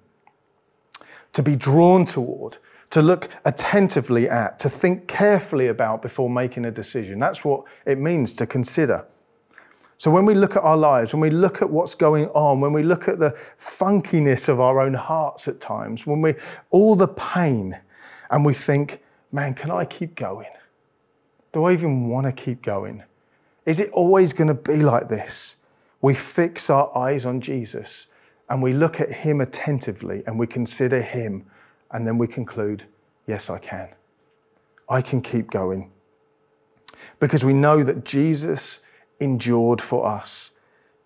to 1.33 1.43
be 1.43 1.57
drawn 1.57 2.05
toward, 2.05 2.59
to 2.95 3.03
look 3.03 3.29
attentively 3.45 4.29
at, 4.29 4.57
to 4.61 4.69
think 4.69 5.09
carefully 5.09 5.67
about 5.67 6.01
before 6.01 6.31
making 6.31 6.65
a 6.65 6.71
decision. 6.71 7.19
That's 7.19 7.45
what 7.45 7.65
it 7.87 7.99
means 7.99 8.33
to 8.35 8.47
consider. 8.47 9.05
So, 9.99 10.13
when 10.13 10.25
we 10.25 10.35
look 10.35 10.55
at 10.55 10.63
our 10.63 10.77
lives, 10.77 11.13
when 11.13 11.21
we 11.21 11.31
look 11.31 11.61
at 11.61 11.69
what's 11.69 11.97
going 11.97 12.29
on, 12.29 12.61
when 12.61 12.73
we 12.73 12.85
look 12.85 13.09
at 13.09 13.19
the 13.19 13.37
funkiness 13.59 14.49
of 14.49 14.61
our 14.61 14.81
own 14.81 14.95
hearts 14.95 15.49
at 15.49 15.61
times, 15.61 16.07
when 16.07 16.23
we 16.23 16.35
all 16.71 16.95
the 16.95 17.09
pain, 17.09 17.77
and 18.31 18.45
we 18.45 18.55
think, 18.55 19.03
man, 19.33 19.55
can 19.55 19.73
I 19.73 19.85
keep 19.85 20.15
going? 20.15 20.51
Do 21.53 21.65
I 21.65 21.73
even 21.73 22.09
want 22.09 22.27
to 22.27 22.33
keep 22.33 22.63
going? 22.63 23.03
Is 23.67 23.81
it 23.81 23.91
always 23.91 24.33
going 24.33 24.49
to 24.49 24.55
be 24.55 24.77
like 24.77 25.09
this? 25.09 25.57
We 26.01 26.15
fix 26.15 26.71
our 26.71 26.97
eyes 26.97 27.25
on 27.27 27.41
Jesus 27.41 28.07
and 28.49 28.63
we 28.63 28.73
look 28.73 29.01
at 29.01 29.11
him 29.11 29.41
attentively 29.41 30.23
and 30.27 30.39
we 30.39 30.47
consider 30.47 31.03
him 31.03 31.47
and 31.95 32.07
then 32.07 32.19
we 32.19 32.27
conclude, 32.27 32.85
yes, 33.27 33.49
I 33.49 33.59
can. 33.59 33.89
I 34.89 35.01
can 35.01 35.23
keep 35.23 35.51
going. 35.51 35.93
Because 37.21 37.45
we 37.45 37.53
know 37.53 37.85
that 37.85 38.05
Jesus 38.05 38.81
endured 39.21 39.81
for 39.81 40.07
us. 40.07 40.51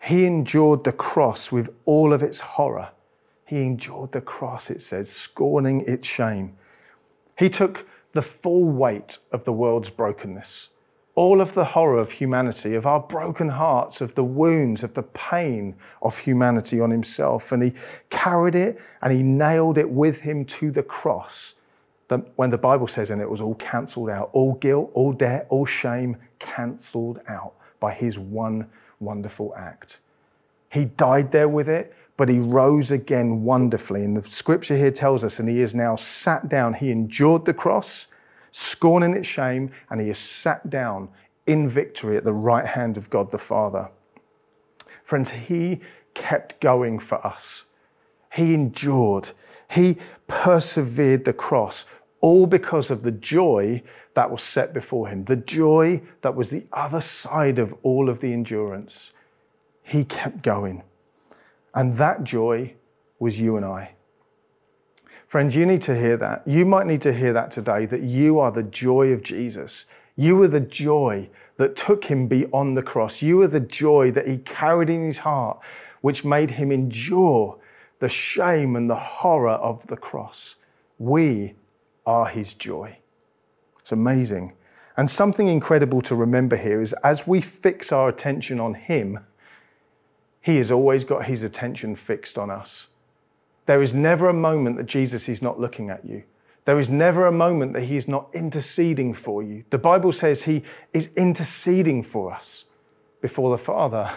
He 0.03 0.25
endured 0.25 0.85
the 0.85 0.93
cross 0.93 1.53
with 1.53 1.69
all 1.85 2.13
of 2.13 2.23
its 2.23 2.41
horror. 2.41 2.89
He 3.45 3.61
endured 3.63 4.13
the 4.13 4.23
cross, 4.23 4.71
it 4.71 4.81
says, 4.81 5.11
scorning 5.11 5.85
its 5.87 6.09
shame. 6.09 6.57
He 7.39 7.51
took 7.51 7.87
the 8.13 8.23
full 8.23 8.65
weight 8.65 9.19
of 9.31 9.45
the 9.45 9.53
world's 9.53 9.91
brokenness 9.91 10.71
all 11.19 11.41
of 11.41 11.53
the 11.55 11.65
horror 11.65 11.99
of 11.99 12.13
humanity, 12.13 12.77
of 12.77 12.87
our 12.87 13.01
broken 13.01 13.49
hearts, 13.49 14.01
of 14.01 14.15
the 14.15 14.23
wounds, 14.23 14.85
of 14.85 14.95
the 14.95 15.03
pain 15.03 15.75
of 16.01 16.17
humanity 16.17 16.81
on 16.81 16.93
himself. 16.93 17.51
And 17.51 17.61
he 17.61 17.73
carried 18.09 18.55
it 18.55 18.81
and 19.03 19.13
he 19.13 19.25
nailed 19.25 19.79
it 19.79 19.91
with 19.91 20.21
him 20.21 20.45
to 20.45 20.71
the 20.71 20.85
cross. 20.85 21.55
When 22.37 22.51
the 22.51 22.57
Bible 22.57 22.87
says, 22.87 23.11
and 23.11 23.21
it 23.21 23.29
was 23.29 23.41
all 23.41 23.57
cancelled 23.57 24.11
out, 24.11 24.31
all 24.33 24.55
guilt, 24.55 24.93
all 24.95 25.13
debt, 25.13 25.49
all 25.49 25.67
shame 25.67 26.17
cancelled 26.39 27.19
out 27.27 27.55
by 27.81 27.93
his 27.93 28.17
one 28.17 28.69
wonderful 29.01 29.53
act. 29.57 29.99
He 30.71 30.85
died 30.85 31.33
there 31.33 31.49
with 31.49 31.69
it, 31.69 31.97
but 32.17 32.29
he 32.29 32.39
rose 32.39 32.93
again 32.93 33.43
wonderfully. 33.43 34.05
And 34.05 34.17
the 34.17 34.31
scripture 34.31 34.77
here 34.77 34.93
tells 34.93 35.25
us, 35.25 35.41
and 35.41 35.49
he 35.49 35.63
is 35.63 35.75
now 35.75 35.97
sat 35.97 36.49
down. 36.49 36.75
He 36.75 36.93
endured 36.93 37.45
the 37.45 37.55
cross 37.55 38.07
scorning 38.51 39.15
its 39.15 39.27
shame, 39.27 39.71
and 39.91 40.01
he 40.01 40.11
is 40.11 40.19
sat 40.19 40.69
down 40.71 41.09
in 41.47 41.69
victory 41.69 42.17
at 42.17 42.25
the 42.25 42.33
right 42.33 42.67
hand 42.67 42.97
of 42.97 43.11
God 43.11 43.31
the 43.31 43.39
Father. 43.39 43.91
Friends, 45.03 45.31
he 45.31 45.81
kept 46.15 46.61
going 46.61 46.99
for 46.99 47.25
us. 47.27 47.65
He 48.33 48.55
endured. 48.55 49.31
He 49.71 49.97
persevered 50.27 51.25
the 51.25 51.33
cross, 51.33 51.87
all 52.21 52.47
because 52.47 52.91
of 52.91 53.03
the 53.03 53.13
joy 53.13 53.83
that 54.15 54.31
was 54.31 54.43
set 54.43 54.75
before 54.75 55.09
him, 55.09 55.25
the 55.25 55.37
joy 55.37 56.03
that 56.23 56.35
was 56.35 56.51
the 56.51 56.67
other 56.73 57.01
side 57.01 57.59
of 57.59 57.75
all 57.83 58.09
of 58.09 58.21
the 58.21 58.33
endurance. 58.33 59.13
He 59.83 60.05
kept 60.05 60.43
going. 60.43 60.83
And 61.75 61.95
that 61.97 62.25
joy 62.25 62.75
was 63.19 63.41
you 63.41 63.57
and 63.57 63.65
I. 63.65 63.95
Friends, 65.29 65.55
you 65.55 65.67
need 65.67 65.83
to 65.83 65.95
hear 65.95 66.17
that. 66.17 66.43
You 66.47 66.65
might 66.65 66.87
need 66.87 67.03
to 67.03 67.13
hear 67.13 67.35
that 67.35 67.51
today 67.51 67.85
that 67.85 68.01
you 68.01 68.39
are 68.39 68.51
the 68.51 68.63
joy 68.63 69.13
of 69.13 69.23
Jesus. 69.23 69.85
You 70.17 70.43
are 70.43 70.49
the 70.49 70.59
joy 70.59 71.29
that 71.59 71.77
took 71.77 72.07
him 72.07 72.29
beyond 72.29 72.79
the 72.79 72.83
cross. 72.83 73.21
You 73.21 73.43
are 73.43 73.47
the 73.47 73.61
joy 73.61 74.11
that 74.13 74.27
he 74.27 74.39
carried 74.39 74.89
in 74.89 75.05
his 75.05 75.19
heart 75.19 75.61
which 76.01 76.25
made 76.25 76.53
him 76.53 76.73
endure 76.73 77.59
the 77.99 78.09
shame 78.09 78.75
and 78.75 78.89
the 78.89 78.97
horror 78.97 79.51
of 79.51 79.87
the 79.89 79.99
cross. 79.99 80.55
We 80.99 81.57
are 82.07 82.27
his 82.27 82.55
joy. 82.55 82.97
It's 83.81 83.93
amazing. 83.93 84.55
And 84.97 85.11
something 85.11 85.47
incredible 85.47 86.01
to 86.03 86.15
remember 86.15 86.57
here 86.57 86.81
is 86.81 86.95
as 87.05 87.27
we 87.27 87.43
fix 87.43 87.93
our 87.93 88.09
attention 88.09 88.61
on 88.61 88.73
him, 88.73 89.21
he 90.41 90.57
has 90.57 90.71
always 90.71 91.05
got 91.05 91.27
his 91.27 91.43
attention 91.43 91.97
fixed 91.97 92.39
on 92.39 92.51
us. 92.51 92.87
There 93.69 93.83
is 93.83 93.95
never 93.95 94.31
a 94.31 94.35
moment 94.35 94.79
that 94.79 94.87
Jesus 94.87 95.29
is 95.29 95.43
not 95.43 95.61
looking 95.61 95.91
at 95.91 96.03
you. 96.03 96.23
There 96.65 96.79
is 96.79 96.89
never 96.89 97.27
a 97.27 97.33
moment 97.33 97.75
that 97.75 97.83
he 97.83 97.99
is 97.99 98.09
not 98.09 98.31
interceding 98.33 99.13
for 99.13 99.43
you. 99.43 99.63
The 99.69 99.77
Bible 99.77 100.11
says 100.11 100.45
he 100.45 100.63
is 100.95 101.11
interceding 101.19 102.03
for 102.03 102.33
us 102.33 102.65
before 103.21 103.51
the 103.51 103.63
Father, 103.63 104.11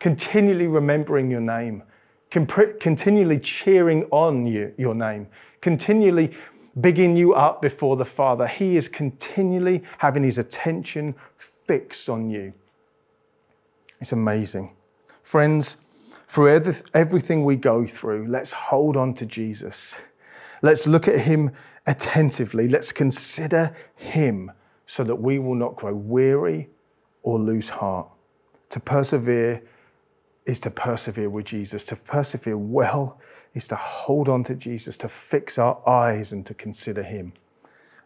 continually 0.00 0.66
remembering 0.66 1.30
your 1.30 1.40
name, 1.40 1.84
continually 2.30 3.38
cheering 3.38 4.02
on 4.10 4.46
you, 4.48 4.74
your 4.76 4.96
name, 4.96 5.28
continually 5.60 6.34
bigging 6.80 7.16
you 7.16 7.34
up 7.34 7.62
before 7.62 7.94
the 7.94 8.04
Father. 8.04 8.48
He 8.48 8.76
is 8.76 8.88
continually 8.88 9.84
having 9.98 10.24
his 10.24 10.38
attention 10.38 11.14
fixed 11.36 12.08
on 12.08 12.30
you. 12.30 12.52
It's 14.00 14.10
amazing. 14.10 14.74
Friends, 15.22 15.76
through 16.28 16.60
everything 16.94 17.44
we 17.44 17.56
go 17.56 17.86
through, 17.86 18.26
let's 18.28 18.52
hold 18.52 18.96
on 18.96 19.14
to 19.14 19.26
Jesus. 19.26 20.00
Let's 20.62 20.86
look 20.86 21.08
at 21.08 21.20
him 21.20 21.52
attentively. 21.86 22.68
Let's 22.68 22.92
consider 22.92 23.74
him 23.94 24.50
so 24.86 25.04
that 25.04 25.16
we 25.16 25.38
will 25.38 25.54
not 25.54 25.76
grow 25.76 25.94
weary 25.94 26.68
or 27.22 27.38
lose 27.38 27.68
heart. 27.68 28.08
To 28.70 28.80
persevere 28.80 29.62
is 30.46 30.60
to 30.60 30.70
persevere 30.70 31.30
with 31.30 31.46
Jesus. 31.46 31.84
To 31.84 31.96
persevere 31.96 32.58
well 32.58 33.20
is 33.54 33.68
to 33.68 33.76
hold 33.76 34.28
on 34.28 34.44
to 34.44 34.54
Jesus, 34.54 34.96
to 34.98 35.08
fix 35.08 35.58
our 35.58 35.80
eyes 35.88 36.32
and 36.32 36.44
to 36.46 36.54
consider 36.54 37.02
him. 37.02 37.32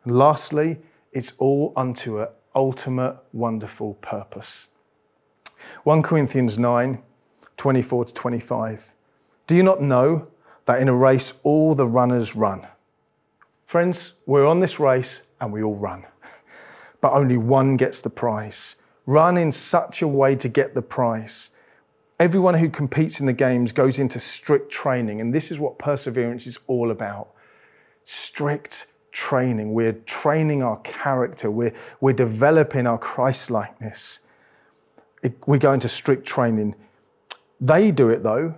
And 0.04 0.16
lastly, 0.16 0.78
it's 1.12 1.32
all 1.38 1.72
unto 1.76 2.20
an 2.20 2.28
ultimate 2.54 3.18
wonderful 3.32 3.94
purpose. 3.94 4.68
1 5.84 6.02
Corinthians 6.02 6.58
9 6.58 7.02
24 7.61 8.07
to 8.07 8.14
25. 8.14 8.95
Do 9.47 9.55
you 9.55 9.62
not 9.62 9.83
know 9.83 10.29
that 10.64 10.81
in 10.81 10.88
a 10.88 10.95
race 10.95 11.35
all 11.43 11.75
the 11.75 11.87
runners 11.87 12.35
run? 12.35 12.67
Friends, 13.67 14.14
we're 14.25 14.47
on 14.47 14.61
this 14.61 14.81
race 14.81 15.25
and 15.43 15.52
we 15.52 15.62
all 15.62 15.76
run, 15.76 16.07
but 17.02 17.12
only 17.12 17.37
one 17.37 17.76
gets 17.76 18.00
the 18.00 18.09
prize. 18.09 18.76
Run 19.05 19.37
in 19.37 19.52
such 19.52 20.00
a 20.00 20.09
way 20.09 20.37
to 20.37 20.49
get 20.49 20.73
the 20.73 20.81
prize. 20.81 21.50
Everyone 22.19 22.55
who 22.55 22.71
competes 22.71 23.21
in 23.21 23.26
the 23.26 23.35
games 23.35 23.73
goes 23.73 23.99
into 23.99 24.19
strict 24.19 24.73
training, 24.73 25.21
and 25.21 25.35
this 25.35 25.50
is 25.50 25.61
what 25.61 25.79
perseverance 25.79 26.47
is 26.47 26.59
all 26.67 26.90
about. 26.90 27.29
Strict 28.05 28.87
training. 29.12 29.75
We're 29.75 29.93
training 29.93 30.62
our 30.62 30.79
character, 30.79 31.50
we're, 31.50 31.75
we're 32.00 32.14
developing 32.14 32.87
our 32.87 32.97
Christ 32.97 33.50
likeness. 33.50 34.21
We 35.47 35.59
go 35.59 35.75
into 35.75 35.90
strict 35.90 36.26
training 36.26 36.75
they 37.61 37.90
do 37.90 38.09
it 38.09 38.23
though 38.23 38.55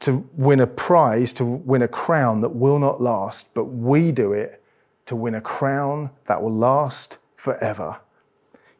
to 0.00 0.28
win 0.34 0.60
a 0.60 0.66
prize, 0.66 1.32
to 1.34 1.44
win 1.44 1.82
a 1.82 1.88
crown 1.88 2.40
that 2.40 2.50
will 2.50 2.78
not 2.78 3.00
last, 3.00 3.52
but 3.54 3.64
we 3.64 4.12
do 4.12 4.32
it 4.32 4.62
to 5.06 5.16
win 5.16 5.34
a 5.34 5.40
crown 5.40 6.10
that 6.26 6.40
will 6.40 6.52
last 6.52 7.18
forever. 7.36 7.98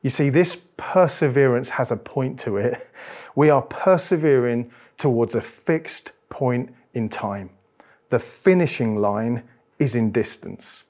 You 0.03 0.11
see, 0.11 0.31
this 0.31 0.57
perseverance 0.77 1.71
has 1.71 1.91
a 1.91 1.97
point 1.97 2.39
to 2.41 2.57
it. 2.59 2.91
We 3.35 3.51
are 3.51 3.63
persevering 3.63 4.71
towards 4.97 5.35
a 5.35 5.41
fixed 5.41 6.13
point 6.29 6.75
in 6.95 7.09
time. 7.09 7.51
The 8.11 8.19
finishing 8.19 8.97
line 8.97 9.45
is 9.79 9.95
in 9.95 10.11
distance. 10.11 10.85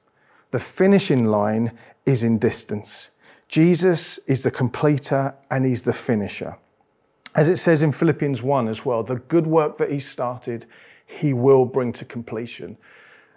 The 0.51 0.59
finishing 0.59 1.27
line 1.27 1.77
is 2.07 2.23
in 2.23 2.39
distance. 2.39 3.11
Jesus 3.49 4.19
is 4.27 4.43
the 4.43 4.51
completer 4.51 5.35
and 5.51 5.65
he's 5.65 5.83
the 5.83 5.93
finisher. 5.93 6.57
As 7.39 7.47
it 7.47 7.59
says 7.59 7.85
in 7.85 7.93
Philippians 7.93 8.43
1 8.43 8.67
as 8.67 8.85
well, 8.85 9.05
the 9.05 9.21
good 9.21 9.47
work 9.47 9.79
that 9.79 9.93
he 9.93 10.01
started, 10.01 10.67
he 11.07 11.33
will 11.33 11.65
bring 11.65 11.93
to 11.93 12.05
completion. 12.05 12.77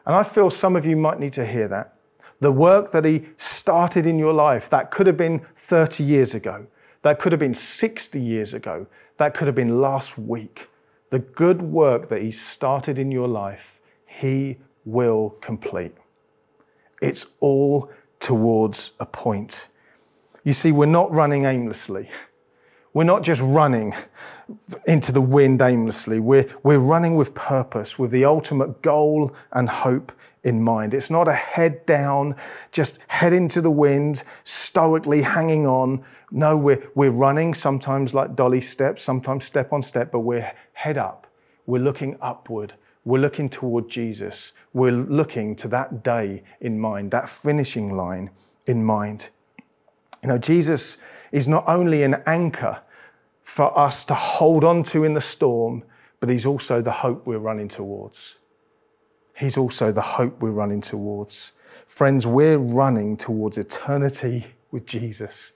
And 0.07 0.15
I 0.15 0.23
feel 0.23 0.49
some 0.49 0.75
of 0.75 0.87
you 0.87 0.95
might 0.95 1.19
need 1.19 1.33
to 1.33 1.45
hear 1.45 1.67
that. 1.67 1.93
The 2.39 2.51
work 2.51 2.89
that 2.93 3.05
he 3.05 3.27
started 3.37 4.07
in 4.07 4.17
your 4.17 4.33
life, 4.33 4.71
that 4.71 4.89
could 4.89 5.05
have 5.05 5.17
been 5.17 5.45
30 5.55 6.03
years 6.03 6.33
ago, 6.33 6.65
that 7.03 7.19
could 7.19 7.31
have 7.31 7.37
been 7.37 7.53
60 7.53 8.19
years 8.19 8.55
ago, 8.55 8.87
that 9.17 9.35
could 9.35 9.45
have 9.45 9.53
been 9.53 9.79
last 9.79 10.17
week. 10.17 10.67
The 11.11 11.19
good 11.19 11.61
work 11.61 12.09
that 12.09 12.23
he 12.23 12.31
started 12.31 12.97
in 12.97 13.11
your 13.11 13.27
life, 13.27 13.81
he 14.07 14.57
will 14.83 15.35
complete. 15.41 15.93
It's 17.03 17.27
all 17.39 17.91
towards 18.19 18.93
a 18.99 19.05
point. 19.05 19.67
You 20.43 20.53
see, 20.53 20.71
we're 20.71 20.87
not 20.87 21.11
running 21.11 21.45
aimlessly. 21.45 22.09
We're 22.93 23.03
not 23.05 23.23
just 23.23 23.41
running 23.41 23.93
into 24.85 25.11
the 25.11 25.21
wind 25.21 25.61
aimlessly. 25.61 26.19
We're, 26.19 26.49
we're 26.63 26.79
running 26.79 27.15
with 27.15 27.33
purpose, 27.33 27.97
with 27.97 28.11
the 28.11 28.25
ultimate 28.25 28.81
goal 28.81 29.33
and 29.53 29.69
hope 29.69 30.11
in 30.43 30.61
mind. 30.61 30.93
It's 30.93 31.09
not 31.09 31.27
a 31.27 31.33
head 31.33 31.85
down, 31.85 32.35
just 32.71 32.99
head 33.07 33.31
into 33.31 33.61
the 33.61 33.71
wind, 33.71 34.23
stoically 34.43 35.21
hanging 35.21 35.67
on. 35.67 36.03
No, 36.31 36.57
we're, 36.57 36.83
we're 36.95 37.11
running, 37.11 37.53
sometimes 37.53 38.13
like 38.13 38.35
dolly 38.35 38.61
steps, 38.61 39.03
sometimes 39.03 39.45
step 39.45 39.71
on 39.71 39.83
step, 39.83 40.11
but 40.11 40.19
we're 40.19 40.51
head 40.73 40.97
up. 40.97 41.27
We're 41.65 41.81
looking 41.81 42.17
upward. 42.21 42.73
We're 43.05 43.19
looking 43.19 43.49
toward 43.49 43.89
Jesus. 43.89 44.53
We're 44.73 44.91
looking 44.91 45.55
to 45.57 45.67
that 45.69 46.03
day 46.03 46.43
in 46.59 46.79
mind, 46.79 47.11
that 47.11 47.29
finishing 47.29 47.95
line 47.95 48.31
in 48.65 48.83
mind. 48.83 49.29
You 50.21 50.29
know, 50.29 50.37
Jesus 50.37 50.97
is 51.31 51.47
not 51.47 51.63
only 51.67 52.03
an 52.03 52.21
anchor 52.25 52.81
for 53.43 53.77
us 53.77 54.05
to 54.05 54.13
hold 54.13 54.63
on 54.63 54.83
to 54.83 55.03
in 55.03 55.13
the 55.13 55.21
storm, 55.21 55.83
but 56.19 56.29
He's 56.29 56.45
also 56.45 56.81
the 56.81 56.91
hope 56.91 57.25
we're 57.25 57.37
running 57.39 57.67
towards. 57.67 58.37
He's 59.35 59.57
also 59.57 59.91
the 59.91 60.01
hope 60.01 60.39
we're 60.41 60.51
running 60.51 60.81
towards. 60.81 61.53
Friends, 61.87 62.27
we're 62.27 62.57
running 62.57 63.17
towards 63.17 63.57
eternity 63.57 64.45
with 64.69 64.85
Jesus. 64.85 65.53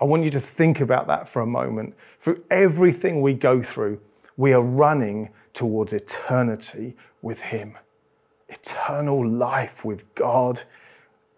I 0.00 0.04
want 0.04 0.24
you 0.24 0.30
to 0.30 0.40
think 0.40 0.80
about 0.80 1.06
that 1.06 1.28
for 1.28 1.42
a 1.42 1.46
moment. 1.46 1.94
Through 2.20 2.44
everything 2.50 3.22
we 3.22 3.34
go 3.34 3.62
through, 3.62 4.00
we 4.36 4.52
are 4.52 4.62
running 4.62 5.30
towards 5.54 5.92
eternity 5.92 6.96
with 7.22 7.40
Him. 7.40 7.78
Eternal 8.48 9.26
life 9.26 9.84
with 9.84 10.14
God, 10.14 10.62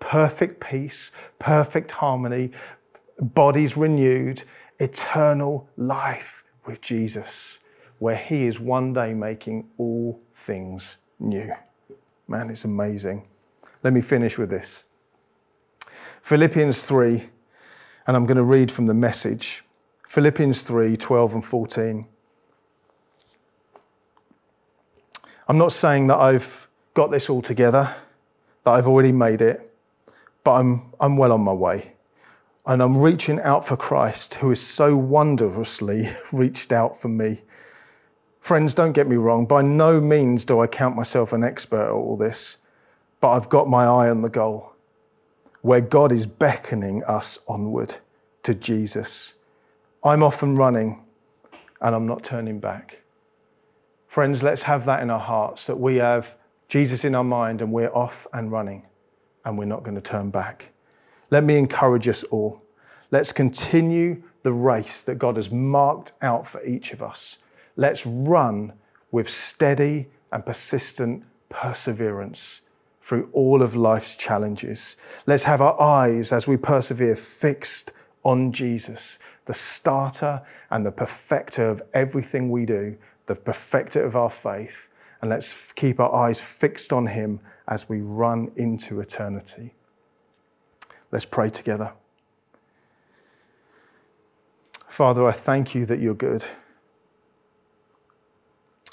perfect 0.00 0.60
peace, 0.60 1.12
perfect 1.38 1.92
harmony, 1.92 2.50
bodies 3.24 3.76
renewed, 3.76 4.42
eternal 4.78 5.68
life 5.76 6.44
with 6.66 6.80
Jesus, 6.80 7.60
where 7.98 8.16
He 8.16 8.46
is 8.46 8.60
one 8.60 8.92
day 8.92 9.14
making 9.14 9.68
all 9.78 10.20
things 10.34 10.98
new. 11.18 11.52
Man, 12.28 12.50
it's 12.50 12.64
amazing. 12.64 13.26
Let 13.82 13.92
me 13.92 14.00
finish 14.00 14.38
with 14.38 14.50
this 14.50 14.84
Philippians 16.22 16.84
3, 16.84 17.28
and 18.06 18.16
I'm 18.16 18.26
going 18.26 18.36
to 18.36 18.44
read 18.44 18.70
from 18.70 18.86
the 18.86 18.94
message 18.94 19.64
Philippians 20.08 20.62
3 20.62 20.96
12 20.96 21.34
and 21.34 21.44
14. 21.44 22.06
I'm 25.46 25.58
not 25.58 25.72
saying 25.72 26.06
that 26.06 26.16
I've 26.16 26.68
got 26.94 27.10
this 27.10 27.28
all 27.28 27.42
together, 27.42 27.94
that 28.64 28.70
I've 28.70 28.86
already 28.86 29.12
made 29.12 29.42
it, 29.42 29.70
but 30.42 30.52
I'm, 30.52 30.92
I'm 30.98 31.16
well 31.18 31.32
on 31.32 31.42
my 31.42 31.52
way. 31.52 31.93
And 32.66 32.82
I'm 32.82 32.96
reaching 32.96 33.40
out 33.42 33.66
for 33.66 33.76
Christ, 33.76 34.34
who 34.34 34.50
is 34.50 34.60
so 34.60 34.96
wondrously 34.96 36.08
reached 36.32 36.72
out 36.72 36.96
for 36.96 37.08
me. 37.08 37.42
Friends, 38.40 38.74
don't 38.74 38.92
get 38.92 39.06
me 39.06 39.16
wrong, 39.16 39.46
by 39.46 39.62
no 39.62 40.00
means 40.00 40.44
do 40.44 40.60
I 40.60 40.66
count 40.66 40.96
myself 40.96 41.32
an 41.32 41.44
expert 41.44 41.86
at 41.86 41.90
all 41.90 42.16
this, 42.16 42.58
but 43.20 43.30
I've 43.30 43.48
got 43.48 43.68
my 43.68 43.84
eye 43.84 44.10
on 44.10 44.22
the 44.22 44.28
goal, 44.28 44.74
where 45.62 45.80
God 45.80 46.12
is 46.12 46.26
beckoning 46.26 47.02
us 47.04 47.38
onward 47.48 47.96
to 48.42 48.54
Jesus. 48.54 49.34
I'm 50.02 50.22
off 50.22 50.42
and 50.42 50.58
running, 50.58 51.04
and 51.80 51.94
I'm 51.94 52.06
not 52.06 52.22
turning 52.22 52.60
back. 52.60 52.98
Friends, 54.08 54.42
let's 54.42 54.62
have 54.64 54.84
that 54.84 55.02
in 55.02 55.10
our 55.10 55.18
hearts 55.18 55.66
that 55.66 55.80
we 55.80 55.96
have 55.96 56.36
Jesus 56.68 57.04
in 57.04 57.14
our 57.14 57.24
mind 57.24 57.62
and 57.62 57.72
we're 57.72 57.94
off 57.94 58.26
and 58.32 58.52
running, 58.52 58.86
and 59.44 59.56
we're 59.58 59.64
not 59.64 59.82
going 59.82 59.96
to 59.96 60.02
turn 60.02 60.30
back. 60.30 60.73
Let 61.34 61.42
me 61.42 61.56
encourage 61.56 62.06
us 62.06 62.22
all. 62.22 62.62
Let's 63.10 63.32
continue 63.32 64.22
the 64.44 64.52
race 64.52 65.02
that 65.02 65.18
God 65.18 65.34
has 65.34 65.50
marked 65.50 66.12
out 66.22 66.46
for 66.46 66.62
each 66.62 66.92
of 66.92 67.02
us. 67.02 67.38
Let's 67.74 68.06
run 68.06 68.72
with 69.10 69.28
steady 69.28 70.06
and 70.30 70.46
persistent 70.46 71.24
perseverance 71.48 72.60
through 73.02 73.30
all 73.32 73.62
of 73.62 73.74
life's 73.74 74.14
challenges. 74.14 74.96
Let's 75.26 75.42
have 75.42 75.60
our 75.60 75.82
eyes 75.82 76.30
as 76.30 76.46
we 76.46 76.56
persevere 76.56 77.16
fixed 77.16 77.90
on 78.22 78.52
Jesus, 78.52 79.18
the 79.46 79.54
starter 79.54 80.40
and 80.70 80.86
the 80.86 80.92
perfecter 80.92 81.68
of 81.68 81.82
everything 81.94 82.48
we 82.48 82.64
do, 82.64 82.96
the 83.26 83.34
perfecter 83.34 84.04
of 84.04 84.14
our 84.14 84.30
faith, 84.30 84.88
and 85.20 85.30
let's 85.30 85.72
keep 85.72 85.98
our 85.98 86.14
eyes 86.14 86.40
fixed 86.40 86.92
on 86.92 87.08
him 87.08 87.40
as 87.66 87.88
we 87.88 88.02
run 88.02 88.52
into 88.54 89.00
eternity. 89.00 89.74
Let's 91.14 91.26
pray 91.26 91.48
together. 91.48 91.92
Father, 94.88 95.24
I 95.24 95.30
thank 95.30 95.72
you 95.72 95.86
that 95.86 96.00
you're 96.00 96.12
good. 96.12 96.44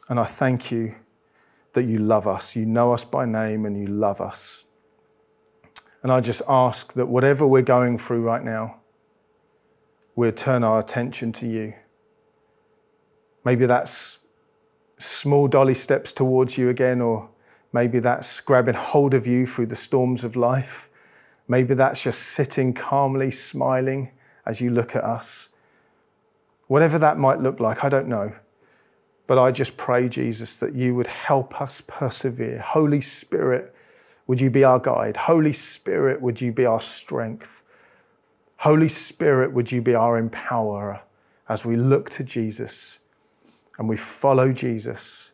And 0.08 0.20
I 0.20 0.26
thank 0.26 0.70
you 0.70 0.94
that 1.74 1.86
you 1.86 1.98
love 1.98 2.28
us. 2.28 2.56
You 2.56 2.68
know 2.68 2.94
us 2.94 3.04
by 3.04 3.26
name 3.26 3.66
and 3.66 3.76
you 3.76 3.88
love 3.88 4.22
us. 4.22 4.66
And 6.04 6.12
I 6.12 6.22
just 6.22 6.44
ask 6.48 6.94
that 6.94 7.08
whatever 7.08 7.48
we're 7.48 7.64
going 7.64 7.98
through 7.98 8.22
right 8.22 8.44
now, 8.44 8.76
we'll 10.16 10.32
turn 10.32 10.64
our 10.64 10.80
attention 10.80 11.32
to 11.32 11.48
you. 11.48 11.74
Maybe 13.44 13.66
that's 13.66 14.20
small 15.00 15.48
dolly 15.48 15.74
steps 15.74 16.12
towards 16.12 16.56
you 16.56 16.70
again, 16.70 17.02
or 17.02 17.30
maybe 17.74 17.98
that's 17.98 18.42
grabbing 18.42 18.76
hold 18.76 19.16
of 19.16 19.26
you 19.26 19.48
through 19.48 19.66
the 19.66 19.76
storms 19.76 20.24
of 20.24 20.36
life. 20.36 20.88
Maybe 21.52 21.74
that's 21.74 22.02
just 22.02 22.22
sitting 22.22 22.74
calmly, 22.74 23.30
smiling 23.30 24.10
as 24.46 24.62
you 24.62 24.70
look 24.70 24.96
at 24.96 25.04
us. 25.04 25.50
Whatever 26.68 26.98
that 27.00 27.18
might 27.18 27.42
look 27.42 27.60
like, 27.60 27.84
I 27.84 27.90
don't 27.90 28.08
know. 28.08 28.32
But 29.28 29.38
I 29.38 29.52
just 29.52 29.76
pray, 29.76 30.08
Jesus, 30.08 30.56
that 30.62 30.74
you 30.74 30.96
would 30.96 31.08
help 31.08 31.60
us 31.60 31.82
persevere. 31.86 32.60
Holy 32.60 33.02
Spirit, 33.02 33.76
would 34.28 34.40
you 34.40 34.50
be 34.50 34.64
our 34.64 34.80
guide? 34.80 35.18
Holy 35.18 35.52
Spirit, 35.52 36.22
would 36.22 36.40
you 36.40 36.54
be 36.54 36.66
our 36.66 36.80
strength? 36.80 37.64
Holy 38.56 38.88
Spirit, 38.88 39.52
would 39.52 39.74
you 39.74 39.82
be 39.82 39.94
our 39.94 40.24
empowerer 40.24 41.02
as 41.50 41.66
we 41.66 41.76
look 41.76 42.10
to 42.12 42.24
Jesus 42.24 43.00
and 43.78 43.90
we 43.90 43.98
follow 43.98 44.54
Jesus 44.54 45.34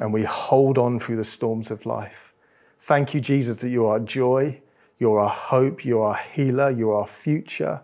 and 0.00 0.12
we 0.12 0.24
hold 0.24 0.78
on 0.78 0.98
through 0.98 1.14
the 1.14 1.22
storms 1.22 1.70
of 1.70 1.86
life? 1.86 2.34
Thank 2.80 3.14
you, 3.14 3.20
Jesus, 3.20 3.58
that 3.58 3.68
you 3.68 3.86
are 3.86 4.00
joy, 4.00 4.60
you're 4.98 5.18
our 5.18 5.30
hope, 5.30 5.84
you're 5.84 6.04
our 6.04 6.16
healer, 6.16 6.70
you're 6.70 6.94
our 6.94 7.06
future, 7.06 7.82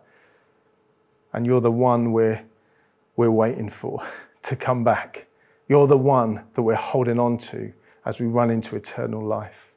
and 1.32 1.46
you're 1.46 1.60
the 1.60 1.72
one 1.72 2.12
we're, 2.12 2.42
we're 3.16 3.30
waiting 3.30 3.68
for 3.68 4.02
to 4.42 4.56
come 4.56 4.84
back. 4.84 5.26
You're 5.68 5.86
the 5.86 5.98
one 5.98 6.44
that 6.54 6.62
we're 6.62 6.74
holding 6.74 7.18
on 7.18 7.38
to 7.38 7.72
as 8.04 8.18
we 8.18 8.26
run 8.26 8.50
into 8.50 8.76
eternal 8.76 9.24
life. 9.24 9.74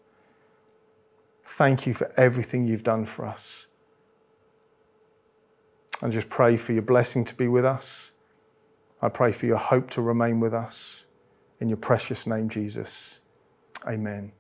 Thank 1.46 1.86
you 1.86 1.94
for 1.94 2.12
everything 2.18 2.68
you've 2.68 2.84
done 2.84 3.06
for 3.06 3.26
us. 3.26 3.68
And 6.02 6.12
just 6.12 6.30
pray 6.30 6.58
for 6.58 6.74
your 6.74 6.82
blessing 6.82 7.24
to 7.26 7.36
be 7.36 7.48
with 7.48 7.66
us. 7.66 8.12
I 9.02 9.10
pray 9.10 9.32
for 9.32 9.46
your 9.46 9.58
hope 9.58 9.90
to 9.92 10.02
remain 10.02 10.40
with 10.40 10.54
us. 10.54 11.06
In 11.60 11.70
your 11.70 11.78
precious 11.78 12.26
name, 12.26 12.50
Jesus. 12.50 13.20
Amen. 13.88 14.32